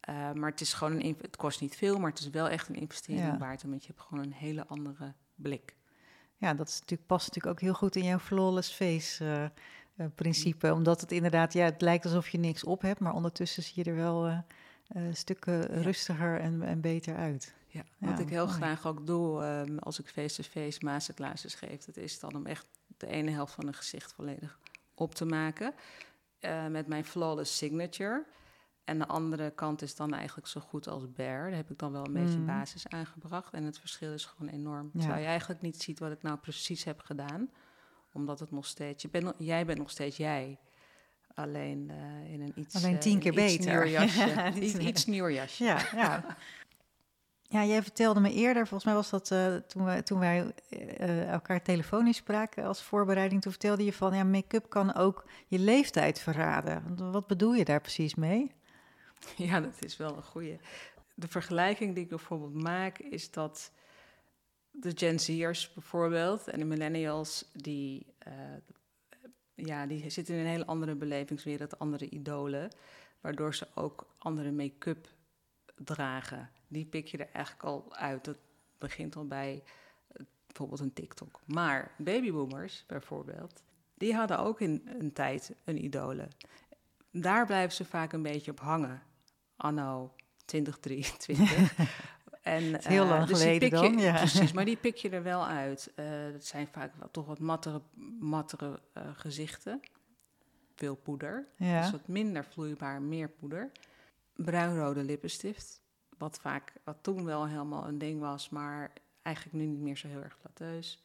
[0.00, 2.68] Eh, maar het is gewoon een, het kost niet veel, maar het is wel echt
[2.68, 5.76] een investering waard, omdat je hebt gewoon een hele andere blik.
[6.36, 9.50] Ja, dat is natuurlijk, past natuurlijk ook heel goed in jouw flawless face
[9.96, 10.72] eh, principe.
[10.72, 13.90] Omdat het inderdaad, ja, het lijkt alsof je niks op hebt, maar ondertussen zie je
[13.90, 14.44] er wel
[14.94, 17.54] eh, stukken rustiger en, en beter uit.
[17.66, 18.56] Ja, wat ik heel mooi.
[18.56, 23.06] graag ook doe ehm, als ik face-to-face masterclasses geef, dat is dan om echt de
[23.06, 24.58] ene helft van een gezicht volledig
[24.94, 25.74] op te maken
[26.40, 28.24] eh, met mijn flawless signature.
[28.84, 31.48] En de andere kant is dan eigenlijk zo goed als bare.
[31.48, 32.46] Daar heb ik dan wel een beetje Mm.
[32.46, 33.52] basis aangebracht.
[33.52, 34.90] En het verschil is gewoon enorm.
[34.92, 35.00] Ja.
[35.00, 37.50] Terwijl je eigenlijk niet ziet wat ik nou precies heb gedaan.
[38.12, 39.02] Omdat het nog steeds...
[39.02, 40.58] Je bent, jij bent nog steeds jij.
[41.34, 42.74] Alleen eh, in een iets...
[42.74, 43.70] Alleen eh, tien keer iets beter.
[43.70, 44.26] nieuwer jasje.
[44.34, 45.64] Ja, iets, iets nieuwer jasje.
[45.64, 46.36] Ja, ja.
[47.54, 51.30] Ja, jij vertelde me eerder, volgens mij was dat eh, toen, we, toen wij eh,
[51.30, 53.42] elkaar telefonisch spraken als voorbereiding.
[53.42, 56.96] Toen vertelde je van, ja, make-up kan ook je leeftijd verraden.
[57.12, 58.52] Wat bedoel je daar precies mee?
[59.36, 60.58] Ja, dat is wel een goede.
[61.14, 63.72] De vergelijking die ik bijvoorbeeld maak is dat
[64.70, 68.32] de Gen Z'ers bijvoorbeeld en de millennials die, eh,
[69.54, 72.70] ja, die zitten in een hele andere belevingswereld, andere idolen,
[73.20, 75.08] waardoor ze ook andere make-up
[75.74, 76.50] dragen.
[76.68, 78.24] Die pik je er eigenlijk al uit.
[78.24, 78.38] Dat
[78.78, 79.62] begint al bij
[80.08, 81.40] eh, bijvoorbeeld een TikTok.
[81.44, 83.62] Maar babyboomers bijvoorbeeld,
[83.94, 86.28] die hadden ook in een tijd een idolen.
[87.10, 89.02] Daar blijven ze vaak een beetje op hangen.
[89.56, 90.14] Anno
[90.44, 91.74] 2023.
[92.44, 94.16] en, heel eh, lang dus geleden je- dan, ja.
[94.16, 95.92] Precies, maar die pik je er wel uit.
[95.94, 97.80] Eh dat zijn vaak wel, toch wat mattere,
[98.20, 99.80] mattere eh, gezichten.
[100.74, 101.46] Veel poeder.
[101.56, 103.70] Ja, Dus wat minder vloeibaar, meer poeder.
[104.36, 105.80] Bruinrode lippenstift.
[106.18, 110.08] Wat vaak, wat toen wel helemaal een ding was, maar eigenlijk nu niet meer zo
[110.08, 111.02] heel erg flatteus.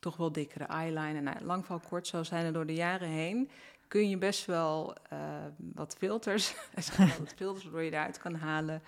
[0.00, 1.22] Toch wel dikkere eyeliner.
[1.22, 3.50] Nou, lang van kort, zo zijn er door de jaren heen.
[3.88, 4.94] Kun je best wel
[5.56, 8.82] wat filters, er wat filters waardoor je eruit kan halen.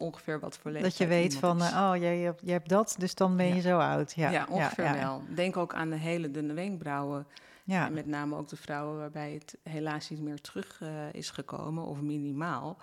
[0.00, 1.70] Ongeveer wat voor dat leeftijd je weet van, is.
[1.70, 3.60] eh, oh, jij, hebt- jij hebt dat, dus dan ben je Ja.
[3.60, 4.12] zo oud.
[4.12, 5.22] Ja, Ja, ongeveer ja, wel.
[5.34, 7.26] Denk ook aan de hele dunne wenkbrauwen.
[7.64, 11.30] Ja, En met name ook de vrouwen waarbij het helaas niet meer terug eh, is
[11.30, 12.76] gekomen, of minimaal.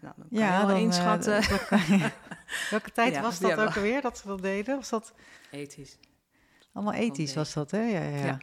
[0.00, 1.36] Nou, dan kan ja je wel dan, inschatten.
[1.36, 1.80] eh, dat kan-
[2.70, 4.76] welke tijd was dat ook alweer dat ze dat deden?
[4.76, 5.12] Was dat
[5.50, 5.98] Ethisch.
[6.72, 7.80] allemaal ethisch was dat, hè?
[7.82, 8.38] Ja, ja.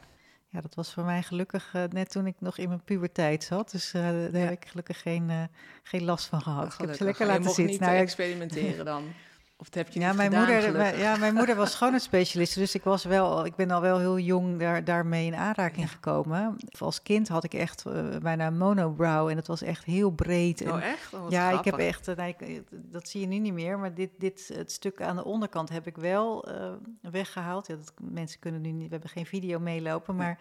[0.50, 0.62] Ja.
[0.62, 3.72] Dat was voor mij gelukkig eh, net toen ik nog in mijn puberteit zat.
[3.72, 4.40] Dus eh, daar Ja.
[4.40, 5.44] heb ik gelukkig geen, eh,
[5.84, 6.74] geen last van gehad.
[6.74, 7.74] ik heb ze lekker laten mocht zitten.
[7.74, 9.04] niet Nou, experimenteren dan.
[9.58, 12.56] Of dat heb je ja, niet mijn gedaan, moeder, mijn- ja, mijn moeder was schoonheidsspecialist,
[12.56, 15.92] dus ik, was wel, ik ben al wel heel jong daar, daarmee in aanraking Ja.
[15.92, 16.56] gekomen.
[16.80, 20.62] Als kind had ik echt eh, bijna monobrow en het was echt heel breed.
[20.62, 21.14] En, Oh, echt?
[21.14, 24.10] Oh, ja, ik heb echt, eh, ik- dat zie je nu niet meer, maar dit,
[24.18, 27.68] dit, het stuk aan de onderkant heb ik wel eh, weggehaald.
[27.68, 30.40] Ja, dat, mensen kunnen nu niet, we hebben geen video meelopen, maar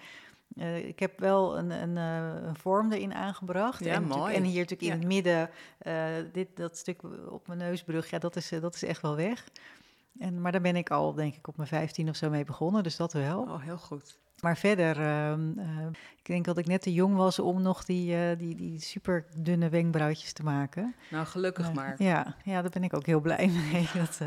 [0.57, 3.85] eh, ik heb wel een, een, eh, een vorm erin aangebracht.
[3.85, 4.35] Ja, en, mooi.
[4.35, 8.37] en hier natuurlijk in het midden, eh, dit, dat stuk op mijn neusbrug, ja, dat
[8.37, 9.49] is, dat is echt wel weg.
[10.19, 12.83] En, maar daar ben ik al, denk ik, op mijn 15 of zo mee begonnen,
[12.83, 13.43] dus dat wel.
[13.43, 14.19] Oh, heel goed.
[14.41, 18.37] Maar verder, ehm, eh, ik denk dat ik net te jong was om nog die,
[18.37, 20.95] die, die super dunne wenkbrauwtjes te maken.
[21.11, 21.95] Nou, gelukkig maar.
[22.03, 23.89] Ja, ja, daar ben ik ook heel blij mee.
[23.95, 24.21] Dat,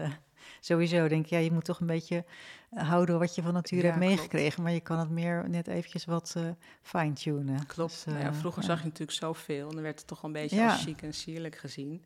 [0.59, 2.25] sowieso denk ik, ja, je moet toch een beetje
[2.69, 4.15] eh, houden wat je van nature Ja, hebt klopt.
[4.15, 4.63] meegekregen.
[4.63, 6.49] Maar je kan het meer net eventjes wat eh
[6.81, 7.65] fine-tunen.
[7.65, 7.91] Klopt.
[7.91, 10.31] Dus, Nou ja, eh, vroeger zag je natuurlijk zoveel en dan werd het toch wel
[10.33, 12.03] een beetje als chic en sierlijk gezien.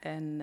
[0.00, 0.36] En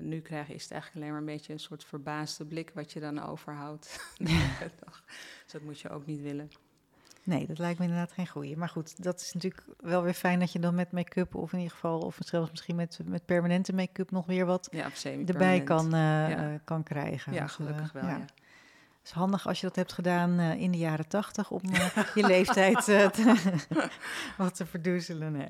[0.00, 2.92] nu krijg je is het eigenlijk alleen maar een beetje een soort verbaasde blik wat
[2.92, 4.14] je dan overhoudt.
[4.18, 6.50] dus dat moet je ook niet willen.
[7.26, 8.56] Nee, dat lijkt me inderdaad geen goeie.
[8.56, 11.34] Maar goed, dat is natuurlijk wel weer fijn dat je dan met make-up...
[11.34, 14.10] of in ieder geval, of zelfs misschien met, met permanente make-up...
[14.10, 14.88] nog weer wat Ja,
[15.26, 16.28] erbij kan, eh, Ja.
[16.52, 17.32] eh, kan krijgen.
[17.32, 18.04] Ja, Dus, eh, gelukkig wel.
[18.04, 18.18] Ja.
[18.20, 21.60] Het is handig als je dat hebt gedaan in de jaren tachtig om
[22.14, 23.10] je leeftijd te,
[24.38, 25.34] wat te verdoezelen.
[25.34, 25.46] hè.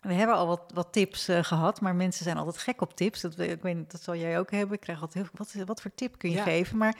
[0.00, 3.20] We hebben al wat, wat tips eh, gehad, maar mensen zijn altijd gek op tips.
[3.20, 4.74] Dat, ik weet, dat zal jij ook hebben.
[4.74, 6.42] Ik krijg altijd heel wat, wat voor tip kun je Ja.
[6.42, 6.76] geven?
[6.78, 6.96] Maar,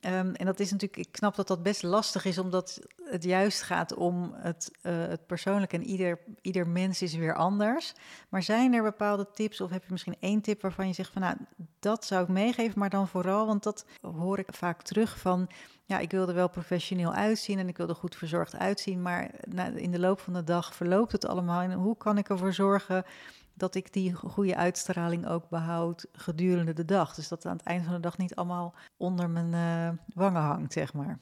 [0.00, 3.62] ehm, en dat is natuurlijk, ik snap dat dat best lastig is, omdat het juist
[3.62, 5.76] gaat om het, eh, het persoonlijke.
[5.76, 7.92] En ieder, ieder mens is weer anders.
[8.28, 11.22] Maar zijn er bepaalde tips, of heb je misschien één tip waarvan je zegt van
[11.22, 11.36] nou,
[11.78, 15.48] dat zou ik meegeven, maar dan vooral, want dat hoor ik vaak terug van,
[15.84, 19.30] ja, ik wil er wel professioneel uitzien en ik wil er goed verzorgd uitzien, maar
[19.48, 21.60] na, in de loop van de dag verloopt het allemaal.
[21.60, 23.04] En hoe kan ik ervoor zorgen
[23.62, 27.14] dat ik die goede uitstraling ook behoud gedurende de dag?
[27.14, 30.42] Dus dat het aan het eind van de dag niet allemaal onder mijn eh, wangen
[30.42, 31.18] hangt, zeg maar.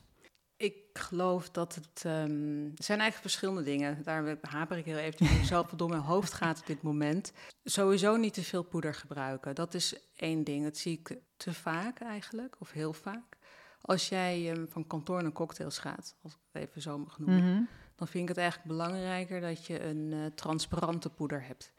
[0.57, 2.05] Ik geloof dat het...
[2.05, 4.03] ehm, er zijn eigenlijk verschillende dingen.
[4.03, 7.33] Daar haper ik heel even zelf door mijn hoofd gaat op dit moment.
[7.65, 9.55] Sowieso niet te veel poeder gebruiken.
[9.55, 10.65] Dat is één ding.
[10.65, 13.37] Dat zie ik te vaak eigenlijk, of heel vaak.
[13.81, 17.53] Als jij ehm, van kantoor naar cocktails gaat, als ik het even zo mag noemen...
[17.53, 17.63] Mhm.
[17.97, 21.73] dan vind ik het eigenlijk belangrijker dat je een eh, transparante poeder hebt.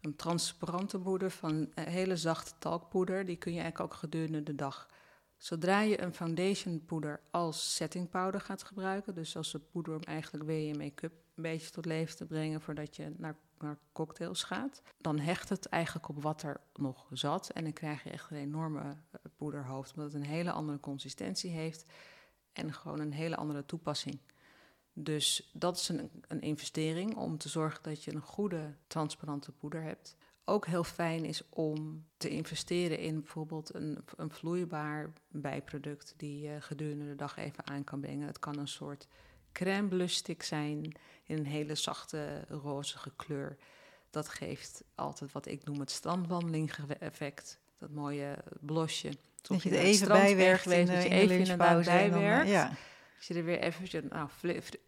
[0.00, 4.88] Een transparante poeder van hele zachte talkpoeder, die kun je eigenlijk ook gedurende de dag.
[5.36, 10.02] Zodra je een foundation poeder als setting powder gaat gebruiken, dus als een poeder om
[10.02, 14.42] eigenlijk weer je make-up een beetje tot leven te brengen voordat je naar, naar cocktails
[14.42, 18.30] gaat, dan hecht het eigenlijk op wat er nog zat en dan krijg je echt
[18.30, 21.84] een enorme eh, poederhoofd, omdat het een hele andere consistentie heeft
[22.52, 24.18] en gewoon een hele andere toepassing.
[24.98, 29.82] Dus dat is een, een investering om te zorgen dat je een goede transparante poeder
[29.82, 30.16] hebt.
[30.44, 36.60] Ook heel fijn is om te investeren in bijvoorbeeld een, een vloeibaar bijproduct die je
[36.60, 38.26] gedurende de dag even aan kan brengen.
[38.26, 39.08] Het kan een soort
[39.52, 43.56] crème blush stick zijn in een hele zachte rozige kleur.
[44.10, 47.58] Dat geeft altijd wat ik noem het strandwandeling effect.
[47.78, 49.12] Dat mooie blosje.
[49.42, 51.74] Dat je het even strand bij bent werkt geweest, in, dat je in even inderdaad
[51.74, 51.90] lunchpauze.
[51.90, 52.50] en dan, eh, bijwerkt.
[52.50, 52.72] ja.
[53.16, 54.28] Als je er weer eventjes nou,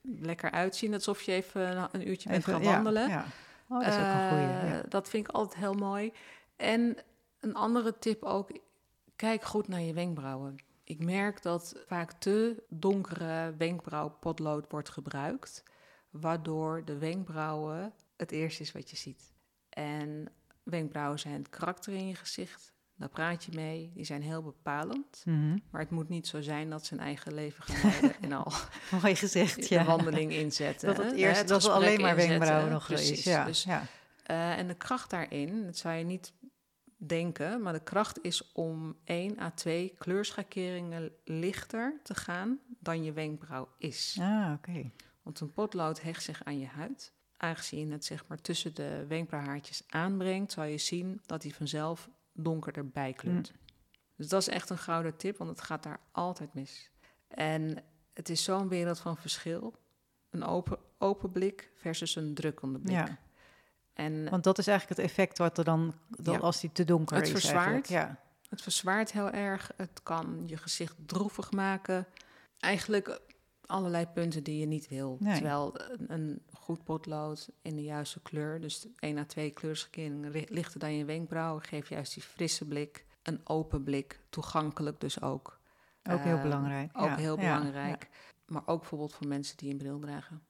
[0.03, 3.09] lekker uitzien, alsof je even een- een uurtje bent Even- gaan wandelen.
[3.09, 3.25] Ja,
[3.71, 4.73] Oh, dat is ook een goeie.
[4.75, 4.79] Eh.
[4.89, 6.13] Dat vind ik altijd heel mooi.
[6.57, 6.97] En
[7.41, 8.51] een andere tip ook,
[9.17, 10.57] kijk goed naar je wenkbrauwen.
[10.85, 15.63] Ik merk dat vaak te donkere wenkbrauwpotlood wordt gebruikt,
[16.11, 19.33] waardoor de wenkbrauwen het eerste is wat je ziet.
[19.69, 22.73] En wenkbrauwen zijn het karakter in je gezicht.
[22.99, 23.91] Daar praat je mee.
[23.95, 25.23] Die zijn heel bepalend.
[25.25, 25.59] Mhm.
[25.71, 28.53] Maar het moet niet zo zijn dat ze een eigen leven gaan leiden en al
[29.03, 29.85] Mooi gezegd, de ja.
[29.85, 30.89] wandeling inzetten.
[30.89, 33.11] Dat het eerst, dat het alleen maar wenkbrauwen nog Precies.
[33.11, 33.25] is.
[33.25, 33.83] Ja, Dus, ja.
[34.23, 36.33] eh, en de kracht daarin, dat zou je niet
[36.97, 43.13] denken, maar de kracht is om 1 à 2 kleurschakeringen lichter te gaan dan je
[43.13, 44.17] wenkbrauw is.
[44.21, 44.91] Ah, oké.
[45.23, 47.13] Want een potlood hecht zich aan je huid.
[47.37, 52.89] Aangezien het zeg maar tussen de wenkbrauwhaartjes aanbrengt, zal je zien dat hij vanzelf donkerder
[52.89, 53.53] bijkleurt.
[54.17, 56.91] Dus dat is echt een gouden tip, want het gaat daar altijd mis.
[57.29, 57.83] En
[58.15, 59.75] het is zo'n wereld van verschil.
[60.31, 62.95] Een open, open blik versus een drukkende blik.
[62.97, 63.19] Ja.
[63.93, 66.41] En Want dat is eigenlijk het effect wat er dan, dan Ja.
[66.41, 67.89] als die te donker Het is verzwaart.
[67.89, 68.21] Ja.
[68.49, 69.71] het verzwaart heel erg.
[69.77, 72.07] Het kan je gezicht droevig maken.
[72.59, 73.21] Eigenlijk
[73.69, 75.17] allerlei punten die je niet wil.
[75.21, 75.35] Nee.
[75.35, 80.47] Terwijl een, een goed potlood in de juiste kleur, dus 1 à 2 kleurschakeringen ri-
[80.49, 85.59] lichter dan je wenkbrauwen, geeft juist die frisse blik, een open blik, toegankelijk dus ook.
[86.11, 86.91] Ook heel Eh, belangrijk.
[86.99, 87.17] Ook ja.
[87.17, 88.09] heel Ja, belangrijk.
[88.47, 90.43] Maar ook bijvoorbeeld voor mensen die een bril dragen.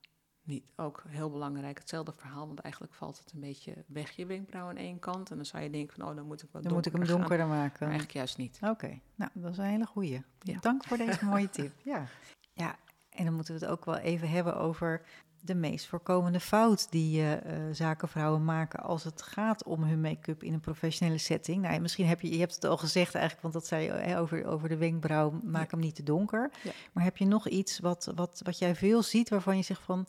[0.43, 1.79] Niet, ook heel belangrijk.
[1.79, 5.31] Hetzelfde verhaal, want eigenlijk valt het een beetje weg je wenkbrauw aan één kant.
[5.31, 7.05] En dan zou je denken van, oh, dan moet ik wat Dan moet ik hem
[7.07, 7.49] donkerder gaan.
[7.49, 7.77] maken.
[7.79, 8.59] Maar eigenlijk juist niet.
[8.63, 10.23] Oké, nou, dat is een hele goeie.
[10.41, 10.59] Ja.
[10.61, 11.73] Dank voor deze mooie tip.
[11.85, 12.07] Ja.
[12.53, 12.77] ja,
[13.19, 15.03] en dan moeten we het ook wel even hebben over
[15.41, 20.43] de meest voorkomende fout die eh, eh, zakenvrouwen maken als het gaat om hun make-up
[20.43, 21.63] in een professionele setting.
[21.63, 24.19] Nou, misschien heb je, je hebt het al gezegd eigenlijk, want dat zei je hè,
[24.19, 26.51] over, over de wenkbrauw, maak hem niet te donker.
[26.63, 26.71] Ja.
[26.93, 30.07] Maar heb je nog iets wat, wat, wat jij veel ziet waarvan je zegt van,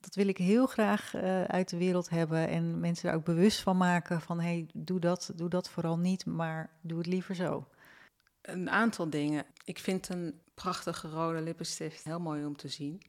[0.00, 3.60] dat wil ik heel graag eh, uit de wereld hebben en mensen er ook bewust
[3.60, 7.66] van maken van, hey, doe dat, doe dat vooral niet, maar doe het liever zo.
[8.42, 9.44] Een aantal dingen.
[9.64, 12.04] Ik vind een prachtige rode lippenstift.
[12.04, 13.02] Heel mooi om te zien.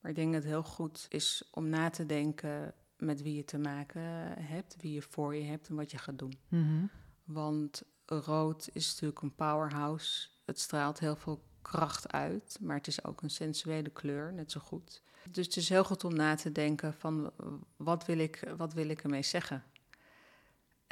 [0.00, 3.44] Maar ik denk dat het heel goed is om na te denken met wie je
[3.44, 4.02] te maken
[4.42, 6.38] hebt, wie je voor je hebt en wat je gaat doen.
[6.48, 6.86] Mhm.
[7.24, 10.28] Want rood is natuurlijk een powerhouse.
[10.44, 14.60] Het straalt heel veel kracht uit, maar het is ook een sensuele kleur, net zo
[14.60, 15.02] goed.
[15.30, 17.32] Dus het is heel goed om na te denken van
[17.76, 19.64] wat wil ik, wat wil ik ermee zeggen?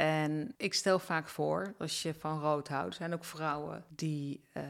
[0.06, 4.62] En ik stel vaak voor, als je van rood houdt, zijn ook vrouwen die eh,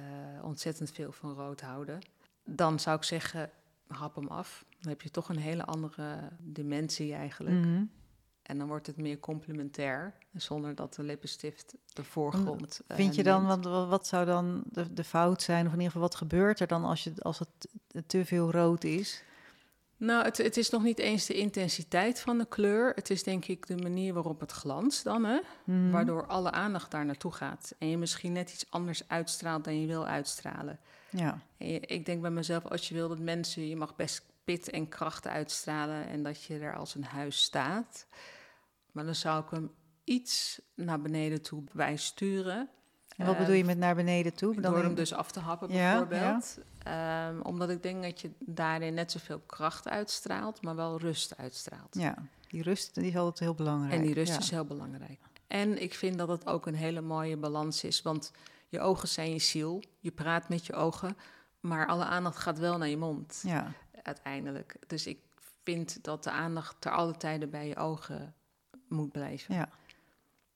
[0.43, 1.99] ontzettend veel van rood houden.
[2.45, 3.51] Dan zou ik zeggen,
[3.87, 4.65] hap hem af.
[4.81, 7.57] Dan heb je toch een hele andere dimensie eigenlijk.
[7.57, 7.85] Mhm.
[8.43, 12.81] En dan wordt het meer complementair, zonder dat de lippenstift de voorgrond.
[12.87, 13.49] eh, Vind je dan, neemt.
[13.49, 15.67] want wa- wat zou dan de, de fout zijn?
[15.67, 17.69] Of in ieder geval, wat gebeurt er dan als, je, als het
[18.07, 19.23] te veel rood is?
[20.05, 22.93] Nou, het, het is nog niet eens de intensiteit van de kleur.
[22.95, 25.41] Het is denk ik de manier waarop het glanst dan, hè?
[25.65, 25.91] Mhm.
[25.91, 27.75] Waardoor alle aandacht daar naartoe gaat.
[27.79, 30.79] En je misschien net iets anders uitstraalt dan je wil uitstralen.
[31.11, 34.71] Ja, je- ik denk bij mezelf, als je wil dat mensen, je mag best pit
[34.71, 38.07] en kracht uitstralen en dat je er als een huis staat.
[38.93, 39.71] Maar dan zou ik hem
[40.05, 42.69] iets naar beneden toe bijsturen.
[43.17, 44.61] En wat bedoel je met naar beneden toe?
[44.61, 46.59] Door in- hem dus af te happen Ja, bijvoorbeeld.
[46.83, 51.95] Ehm, omdat ik denk dat je daarin net zoveel kracht uitstraalt, maar wel rust uitstraalt.
[51.95, 52.15] Ja,
[52.49, 53.93] die rust die is altijd heel belangrijk.
[53.93, 54.39] En die rust ja.
[54.39, 55.21] is heel belangrijk.
[55.47, 58.03] En ik vind dat het ook een hele mooie balans is.
[58.03, 58.33] Want
[58.69, 59.83] je ogen zijn je ziel.
[59.99, 61.17] Je praat met je ogen.
[61.61, 63.73] Maar alle aandacht gaat wel naar je mond Ja,
[64.03, 64.77] uiteindelijk.
[64.87, 65.19] Dus ik
[65.63, 68.35] vind dat de aandacht ter alle tijden bij je ogen
[68.89, 69.55] moet blijven.
[69.55, 69.69] ja.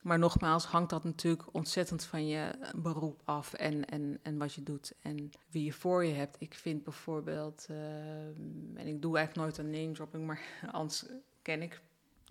[0.07, 4.63] Maar nogmaals, hangt dat natuurlijk ontzettend van je beroep af en, en, en wat je
[4.63, 6.37] doet en wie je voor je hebt.
[6.39, 7.77] Ik vind bijvoorbeeld, eh,
[8.75, 10.41] en ik doe eigenlijk nooit een name dropping, maar
[10.73, 11.07] Ans
[11.43, 11.81] ken ik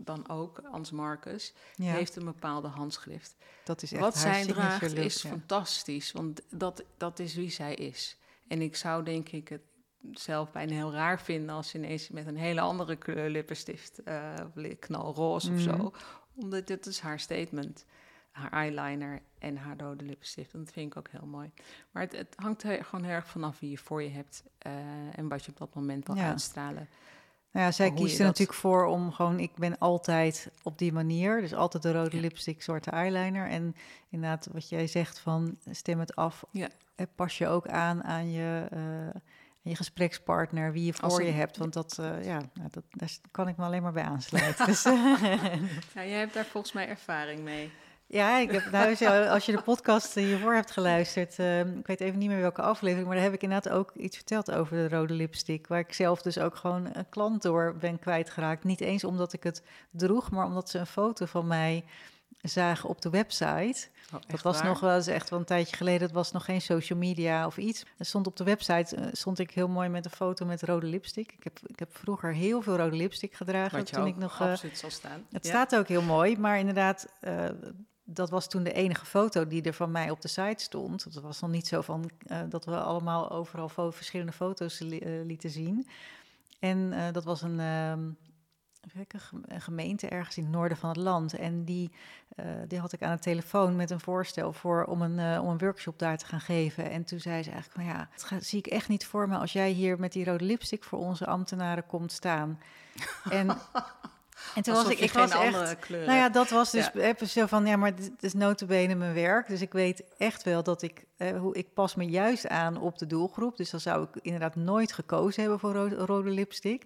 [0.02, 1.94] dan ook, Ans Marcus, ja.
[1.94, 3.36] heeft een bepaalde handschrift.
[3.64, 5.30] dat is echt Wat zij draagt look, is ja.
[5.30, 8.18] fantastisch, want dat, dat is wie zij is.
[8.48, 9.62] En ik zou denk ik het
[10.12, 14.34] zelf bijna heel raar vinden als ze ineens met een hele andere kleur lippenstift, eh,
[14.48, 15.78] of li- knalroze of Mhm.
[15.78, 15.92] zo.
[16.36, 17.86] Omdat dit is haar statement.
[18.32, 20.54] Haar eyeliner en haar rode lippenstift.
[20.54, 21.52] En dat vind ik ook heel mooi.
[21.92, 24.72] Maar het, het hangt er gewoon heel erg vanaf wie je voor je hebt eh,
[25.18, 26.30] en wat je op dat moment wil Ja.
[26.30, 26.88] uitstralen.
[27.52, 31.42] Nou ja, zij kiest er natuurlijk voor om gewoon, ik ben altijd op die manier.
[31.42, 32.22] Dus altijd de rode Ja.
[32.22, 33.48] lipstick, zwarte eyeliner.
[33.50, 33.76] En
[34.10, 36.44] inderdaad, wat jij zegt van stem het af.
[36.52, 36.70] Ja.
[36.96, 39.22] Eh, Pas je ook aan aan je, eh,
[39.70, 41.58] je gesprekspartner, wie je Als voor je hebt.
[41.58, 44.66] Want dat, eh, ja, nou, dat, daar kan ik me alleen maar bij aansluiten.
[44.72, 45.14] dus, eh,
[45.94, 47.72] jij hebt daar volgens mij ervaring mee.
[48.08, 48.88] Ja, ik heb, nou,
[49.30, 53.06] als je- de podcast hiervoor hebt geluisterd, eh, ik weet even niet meer welke aflevering,
[53.08, 56.22] maar daar heb ik inderdaad ook iets verteld over de rode lipstick, waar ik zelf
[56.22, 58.64] dus ook gewoon een klant door ben kwijtgeraakt.
[58.64, 61.84] Niet eens omdat ik het droeg, maar omdat ze een foto van mij
[62.42, 63.88] zagen op de website.
[64.14, 66.02] Oh, Dat was nog wel eens echt wel een tijdje geleden.
[66.02, 67.86] Het was nog geen social media of iets.
[67.98, 70.86] Er stond op de website eh, stond ik heel mooi met een foto met rode
[70.86, 71.32] lipstick.
[71.32, 73.78] Ik heb, ik heb vroeger heel veel rode lipstick gedragen.
[73.78, 75.26] Wat toen ik nog eh, absoluut zal staan.
[75.32, 75.50] het Ja.
[75.50, 77.46] staat ook heel mooi, maar inderdaad, eh,
[78.04, 81.04] dat was toen de enige foto die er van mij op de site stond.
[81.04, 85.00] Het was nog niet zo van eh, dat we allemaal overal fo- verschillende foto's li-
[85.00, 85.88] eh, lieten zien.
[86.60, 88.75] En eh, dat was een, ehm, even kijken, gem-
[89.48, 91.34] een gemeente ergens in het noorden van het land.
[91.34, 91.92] En die,
[92.36, 95.50] eh, die had ik aan de telefoon met een voorstel voor om een, eh, om
[95.50, 96.90] een workshop daar te gaan geven.
[96.90, 99.38] En toen zei ze eigenlijk van ja, dat ga- zie ik echt niet voor me
[99.38, 102.60] als jij hier met die rode lipstick voor onze ambtenaren komt staan.
[103.30, 103.50] En,
[104.56, 107.00] en toen was ik, ik was echt, kleuren nou ja, dat was dus Ja.
[107.02, 109.48] even zo van, ja, maar dit is notabene mijn werk.
[109.48, 112.98] Dus ik weet echt wel dat ik, eh, hoe ik pas me juist aan op
[112.98, 113.58] de doelgroep.
[113.58, 116.86] Dus dan zou ik inderdaad nooit gekozen hebben voor ro- rode lipstick.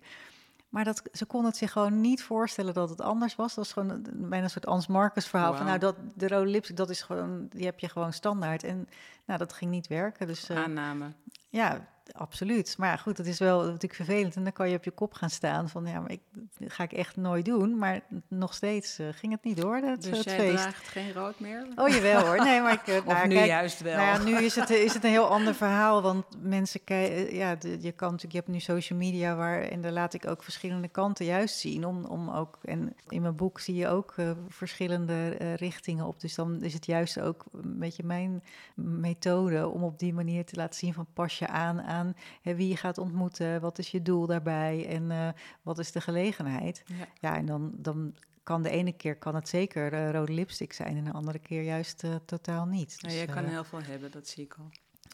[0.70, 3.48] Maar dat, ze kon het zich gewoon niet voorstellen dat het anders was.
[3.56, 5.56] Dat was gewoon een- bijna een soort Ans Marcus verhaal.
[5.56, 8.64] Van, nou, dat, de rode lipstick, dat is gewoon, die heb je gewoon standaard.
[8.64, 8.88] En
[9.26, 10.28] nou, dat ging niet werken.
[10.28, 11.06] Dus eh, Aanname.
[11.50, 12.76] ja, absoluut.
[12.78, 14.36] Maar goed, het is wel natuurlijk vervelend.
[14.36, 16.22] En dan kan je op je kop gaan staan van, ja, maar ik,
[16.58, 17.78] dit ga ik echt nooit doen.
[17.78, 20.62] Maar nog steeds eh, ging het niet door, het, Dus het jij feest.
[20.62, 21.68] draagt geen rood meer?
[21.76, 22.38] Oh, jawel hoor.
[22.46, 22.88] Nee, maar ik...
[22.88, 23.96] eh, Of nou, nu kijk, juist wel?
[23.98, 26.02] Nou nu is het, is het een heel ander verhaal.
[26.02, 27.36] Want mensen kijken...
[27.36, 28.34] Ja, de- je kan natuurlijk...
[28.34, 29.62] Je hebt nu social media waar...
[29.62, 31.86] En daar laat ik ook verschillende kanten juist zien.
[31.86, 32.58] Om, om ook...
[32.64, 36.20] En in mijn boek zie je ook eh, verschillende eh, richtingen op.
[36.20, 38.44] Dus dan is het juist ook een beetje mijn
[38.76, 39.68] methode...
[39.68, 41.08] om op die manier te laten zien van...
[41.14, 41.99] Pas je aan aan
[42.42, 43.62] hè, wie je gaat ontmoeten.
[43.62, 44.88] Wat is je doel daarbij?
[44.88, 45.28] En eh,
[45.62, 46.84] wat is de gelegenheid?
[46.86, 47.06] Ja.
[47.20, 47.72] Ja, en dan...
[47.76, 51.40] dan kan de ene keer kan het zeker eh, rode lipstick zijn en de andere
[51.40, 52.96] keer juist eh, totaal niet.
[52.98, 54.70] Ja, Dus, jij kan heel veel hebben, dat zie ik al.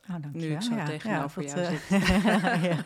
[0.09, 2.85] Oh, dank Nu je ik zo tegenover jou eh, ja.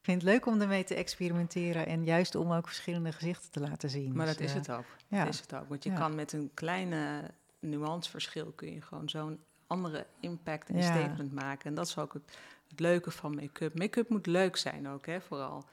[0.00, 3.60] Ik vind het leuk om ermee te experimenteren en juist om ook verschillende gezichten te
[3.60, 4.16] laten zien.
[4.16, 4.86] Maar Dus, dat is het ook.
[5.08, 5.24] ja.
[5.24, 5.68] Dat is het ook.
[5.68, 7.30] Want je kan met een kleine
[7.60, 9.40] nuanceverschil kun je gewoon zo'n
[9.74, 10.82] andere impact en Ja.
[10.82, 11.64] statement maken.
[11.66, 13.78] En dat is ook het, het leuke van make-up.
[13.78, 15.64] Make-up moet leuk zijn ook, hè, vooral.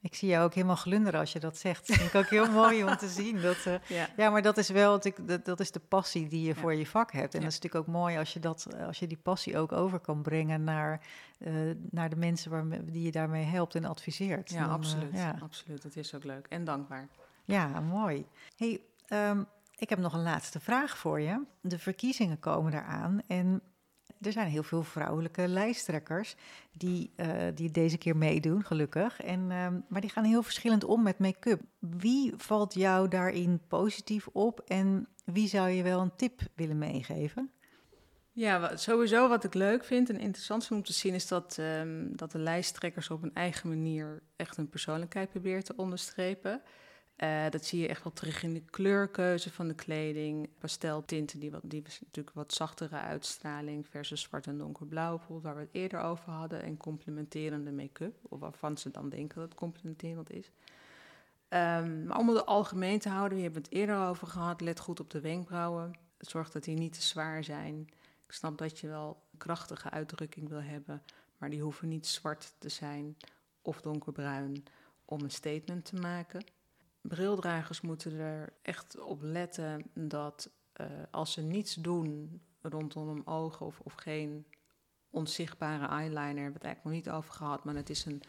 [0.00, 1.86] Ik zie jou ook helemaal glunderen als je dat zegt.
[1.88, 3.40] Dat vind ik ook heel mooi om te zien.
[3.40, 4.08] Dat, eh, Ja.
[4.16, 6.54] ja, maar dat is wel dat, dat is de passie die je Ja.
[6.54, 7.34] voor je vak hebt.
[7.34, 7.44] En Ja.
[7.44, 10.22] dat is natuurlijk ook mooi als je, dat, als je die passie ook over kan
[10.22, 11.00] brengen naar,
[11.38, 11.52] eh,
[11.90, 14.50] naar de mensen waarmee, die je daarmee helpt en adviseert.
[14.50, 15.14] Ja, Dan, eh, absoluut.
[15.42, 15.82] absoluut.
[15.82, 16.46] Dat is ook leuk.
[16.48, 17.08] En dankbaar.
[17.44, 18.26] Ja, mooi.
[18.56, 19.42] Hey, ehm,
[19.78, 21.42] ik heb nog een laatste vraag voor je.
[21.60, 23.62] De verkiezingen komen eraan en
[24.20, 26.36] er zijn heel veel vrouwelijke lijsttrekkers
[26.72, 29.20] die, eh, die deze keer meedoen, gelukkig.
[29.20, 31.60] En, ehm, maar die gaan heel verschillend om met make-up.
[31.78, 37.50] Wie valt jou daarin positief op en wie zou je wel een tip willen meegeven?
[38.32, 41.14] Ja, sowieso wat ik leuk vind en interessant vind om te zien...
[41.14, 45.76] is dat, ehm, dat de lijsttrekkers op een eigen manier echt hun persoonlijkheid proberen te
[45.76, 46.62] onderstrepen.
[47.18, 50.48] Eh, dat zie je echt wel terug in de kleurkeuze van de kleding.
[50.58, 53.86] Pasteltinten, die, wat, die natuurlijk wat zachtere uitstraling...
[53.86, 56.62] versus zwart en donkerblauw, waar we het eerder over hadden.
[56.62, 60.50] En complementerende make-up, of waarvan ze dan denken dat het complementerend is.
[61.48, 64.60] Ehm, maar om het algemeen te houden, we hebben het eerder over gehad...
[64.60, 65.98] let goed op de wenkbrauwen.
[66.18, 67.88] Zorg dat die niet te zwaar zijn...
[68.26, 71.02] Ik snap dat je wel een krachtige uitdrukking wil hebben,
[71.38, 73.16] maar die hoeven niet zwart te zijn
[73.62, 74.64] of donkerbruin
[75.04, 76.44] om een statement te maken.
[77.08, 83.66] Brildragers moeten er echt op letten dat eh, als ze niets doen rondom hun ogen
[83.66, 84.46] of, of geen
[85.10, 88.22] onzichtbare eyeliner, hebben we het eigenlijk nog niet over gehad, maar het is een,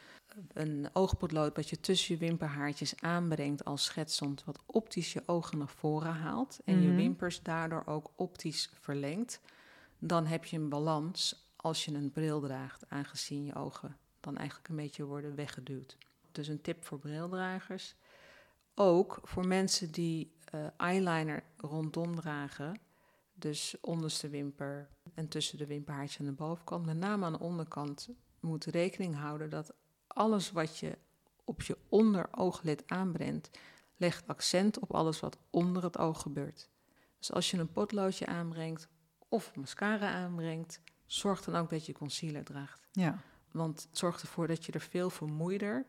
[0.53, 5.67] een oogpotlood dat je tussen je wimperhaartjes aanbrengt als schetsend, wat optisch je ogen naar
[5.69, 6.95] voren haalt en je Mhm.
[6.95, 9.41] wimpers daardoor ook optisch verlengt
[9.99, 14.69] dan heb je een balans als je een bril draagt, aangezien je ogen dan eigenlijk
[14.69, 15.97] een beetje worden weggeduwd.
[16.31, 17.95] Dus een tip voor brildragers.
[18.75, 22.79] Ook voor mensen die eh, eyeliner rondom dragen,
[23.33, 28.09] dus onderste wimper en tussen de wimperhaartjes aan de bovenkant, met name aan de onderkant,
[28.39, 29.73] moet rekening houden dat
[30.07, 30.97] alles wat je
[31.43, 33.49] op je onderooglid aanbrengt,
[33.97, 36.69] legt accent op alles wat onder het oog gebeurt.
[37.19, 38.87] Dus als je een potloodje aanbrengt
[39.29, 42.87] of mascara aanbrengt, zorg dan ook dat je concealer draagt.
[42.91, 43.19] Ja,
[43.51, 45.85] Want het zorgt ervoor dat je er veel vermoeider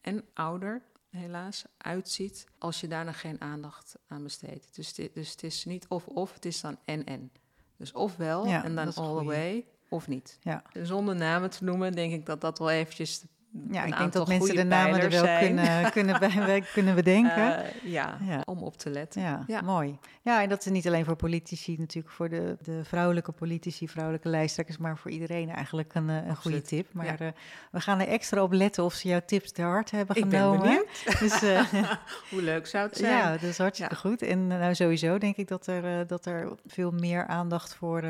[0.00, 0.82] en ouder,
[1.16, 4.74] helaas, uitziet als je daar nog geen aandacht aan besteedt.
[4.74, 7.32] Dus, dus het is niet of-of, het is dan en-en.
[7.76, 10.38] Dus ofwel Ja, en dan all the way, of niet.
[10.42, 10.62] ja.
[10.72, 13.24] Zonder namen te noemen, denk ik dat dat wel eventjes
[13.70, 15.44] ja ik denk dat mensen de namen er wel zijn.
[15.44, 17.64] kunnen, kunnen, bij, kunnen bedenken.
[17.64, 18.42] Eh, ja, Ja.
[18.44, 19.22] om op te letten.
[19.22, 19.60] Ja, Ja.
[19.60, 19.98] mooi.
[20.22, 24.28] Ja, en dat is niet alleen voor politici, natuurlijk voor de, de vrouwelijke politici, vrouwelijke
[24.28, 26.86] lijsttrekkers, maar voor iedereen eigenlijk een, eh, een goede tip.
[26.92, 27.16] Maar Ja.
[27.18, 27.28] eh,
[27.70, 30.40] we gaan er extra op letten of ze jouw tips te hard hebben Ik ben
[30.40, 30.60] genomen.
[30.60, 30.88] benieuwd.
[31.20, 31.40] Dus,
[32.30, 33.16] Hoe leuk zou het zijn?
[33.16, 34.22] ja, dat is hartstikke goed.
[34.22, 38.04] En nou, sowieso denk ik dat er, dat er veel meer aandacht voor,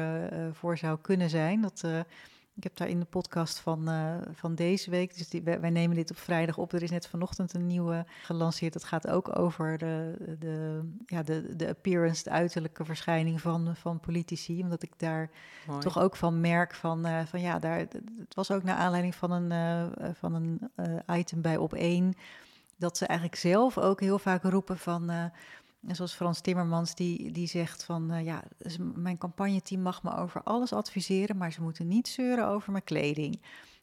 [0.52, 1.60] voor zou kunnen zijn.
[1.60, 1.84] Dat,
[2.56, 5.70] ik heb daar in de podcast van, eh, van deze week, dus die, wij, wij
[5.70, 6.72] nemen dit op vrijdag op.
[6.72, 8.72] Er is net vanochtend een nieuwe gelanceerd.
[8.72, 14.00] Dat gaat ook over de, de, ja, de, de appearance, de uiterlijke verschijning van, van
[14.00, 14.62] politici.
[14.62, 15.30] Omdat ik daar
[15.66, 15.80] Mooi.
[15.80, 19.30] toch ook van merk van, eh, van ja, daar, het was ook naar aanleiding van
[19.30, 20.70] een, eh, van een
[21.06, 22.14] item bij op één.
[22.76, 25.30] Dat ze eigenlijk zelf ook heel vaak roepen van,
[25.86, 28.42] en zoals Frans Timmermans, die, die zegt van eh, ja,
[28.94, 33.40] mijn campagneteam mag me over alles adviseren, maar ze moeten niet zeuren over mijn kleding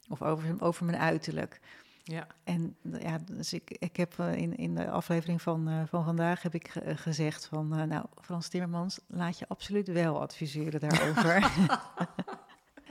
[0.08, 1.60] of over, over mijn uiterlijk.
[2.04, 2.26] Ja.
[2.44, 6.42] En ja, dus ik, ik heb eh, in, in de aflevering van, eh, van vandaag
[6.42, 11.50] heb ik ge- gezegd van, nou, Frans Timmermans, laat je absoluut wel adviseren daarover.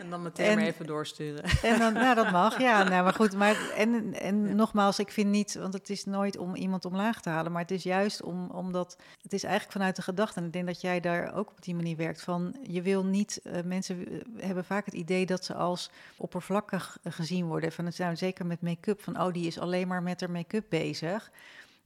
[0.01, 1.43] En dan meteen En- maar even doorsturen.
[1.71, 2.83] en dan, nou, dat mag, ja.
[2.89, 6.55] Nou, maar goed, maar, en, en nogmaals, ik vind niet, want het is nooit om
[6.55, 10.01] iemand omlaag te halen, maar het is juist om, omdat, het is eigenlijk vanuit de
[10.01, 13.05] gedachte, en ik denk dat jij daar ook op die manier werkt, van je wil
[13.05, 17.85] niet, eh, mensen eh, hebben vaak het idee dat ze als oppervlakkig gezien worden, van
[17.85, 21.31] het zijn zeker met make-up, van oh, die is alleen maar met haar make-up bezig.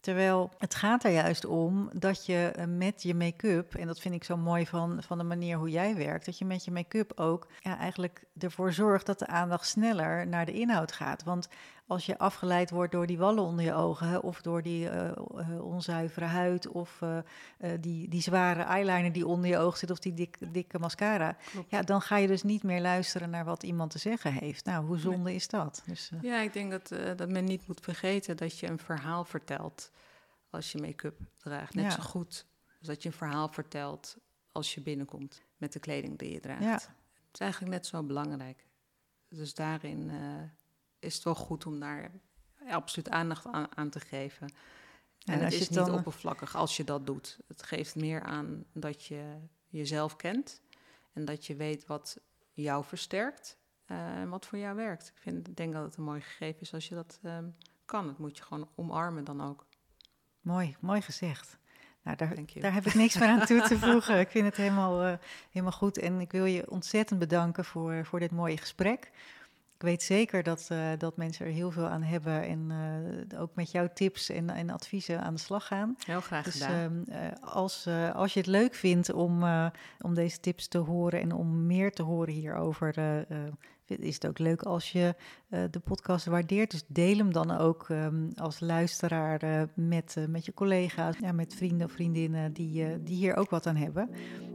[0.06, 4.16] Terwijl het gaat er juist om dat je eh, met je make-up, en dat vind
[4.16, 7.20] ik zo mooi van, van de manier hoe jij werkt, dat je met je make-up
[7.20, 11.24] ook ja, eigenlijk ervoor zorgt dat de aandacht sneller naar de inhoud gaat.
[11.24, 11.50] Want
[11.88, 15.08] als je afgeleid wordt door die wallen onder je ogen, hè, of door die eh,
[15.10, 17.20] eh, onzuivere huid, of eh,
[17.80, 21.70] die, die zware eyeliner die onder je oog zit, of die dik, dikke mascara, Klopt.
[21.72, 24.66] ja, dan ga je dus niet meer luisteren naar wat iemand te zeggen heeft.
[24.66, 25.84] Nou, hoe zonde is dat?
[25.86, 29.92] Dus, Ja, ik denk dat, dat men niet moet vergeten dat je een verhaal vertelt
[30.50, 31.74] als je make-up draagt.
[31.74, 31.92] Net Ja.
[31.92, 32.46] zo goed
[32.80, 34.18] als dat je een verhaal vertelt
[34.52, 36.64] als je binnenkomt met de kleding die je draagt.
[36.64, 36.74] Ja.
[36.74, 38.66] Het is eigenlijk net zo belangrijk.
[39.30, 40.12] Dus daarin
[41.06, 42.12] is het wel goed om daar
[42.70, 44.48] absoluut aandacht aan, aan te geven.
[45.26, 47.40] En En, het is het niet dan- oppervlakkig als je dat doet.
[47.48, 49.24] Het geeft meer aan dat je
[49.68, 50.62] jezelf kent
[51.14, 52.20] En dat je weet wat
[52.54, 55.08] jou versterkt eh, en wat voor jou werkt.
[55.08, 57.46] Ik vind, denk dat het een mooi gegeven is als je dat ehm,
[57.86, 58.08] kan.
[58.08, 59.66] Dat moet je gewoon omarmen dan ook.
[60.42, 61.58] Mooi, mooi gezegd.
[62.04, 64.20] Nou, daar, daar heb ik niks meer aan toe te voegen.
[64.20, 65.14] Ik vind het helemaal, uh,
[65.50, 65.98] helemaal goed.
[65.98, 69.12] En ik wil je ontzettend bedanken voor, voor dit mooie gesprek.
[69.76, 72.72] Ik weet zeker dat, uh, dat mensen er heel veel aan hebben en
[73.32, 75.96] uh, ook met jouw tips en, en adviezen aan de slag gaan.
[76.06, 77.04] Heel graag dus, gedaan.
[77.08, 79.44] Uh, als, als je het leuk vindt om,
[80.02, 82.94] om deze tips te horen en om meer te horen hierover,
[83.86, 85.16] is het ook leuk als je
[85.50, 86.72] uh, de podcast waardeert.
[86.72, 91.32] Dus deel hem dan ook um, als luisteraar uh, met, uh, met je collega's, ja,
[91.32, 94.10] met vrienden of vriendinnen die, die hier ook wat aan hebben.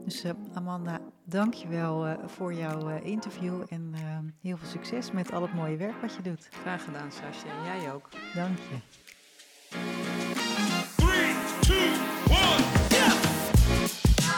[0.04, 5.42] Dus Amanda, dank je wel voor jouw interview en ehm, heel veel succes met al
[5.42, 6.48] het mooie werk wat je doet.
[6.50, 7.48] Graag gedaan, Sascha.
[7.58, 8.08] En jij ook.
[8.34, 10.09] Dank je.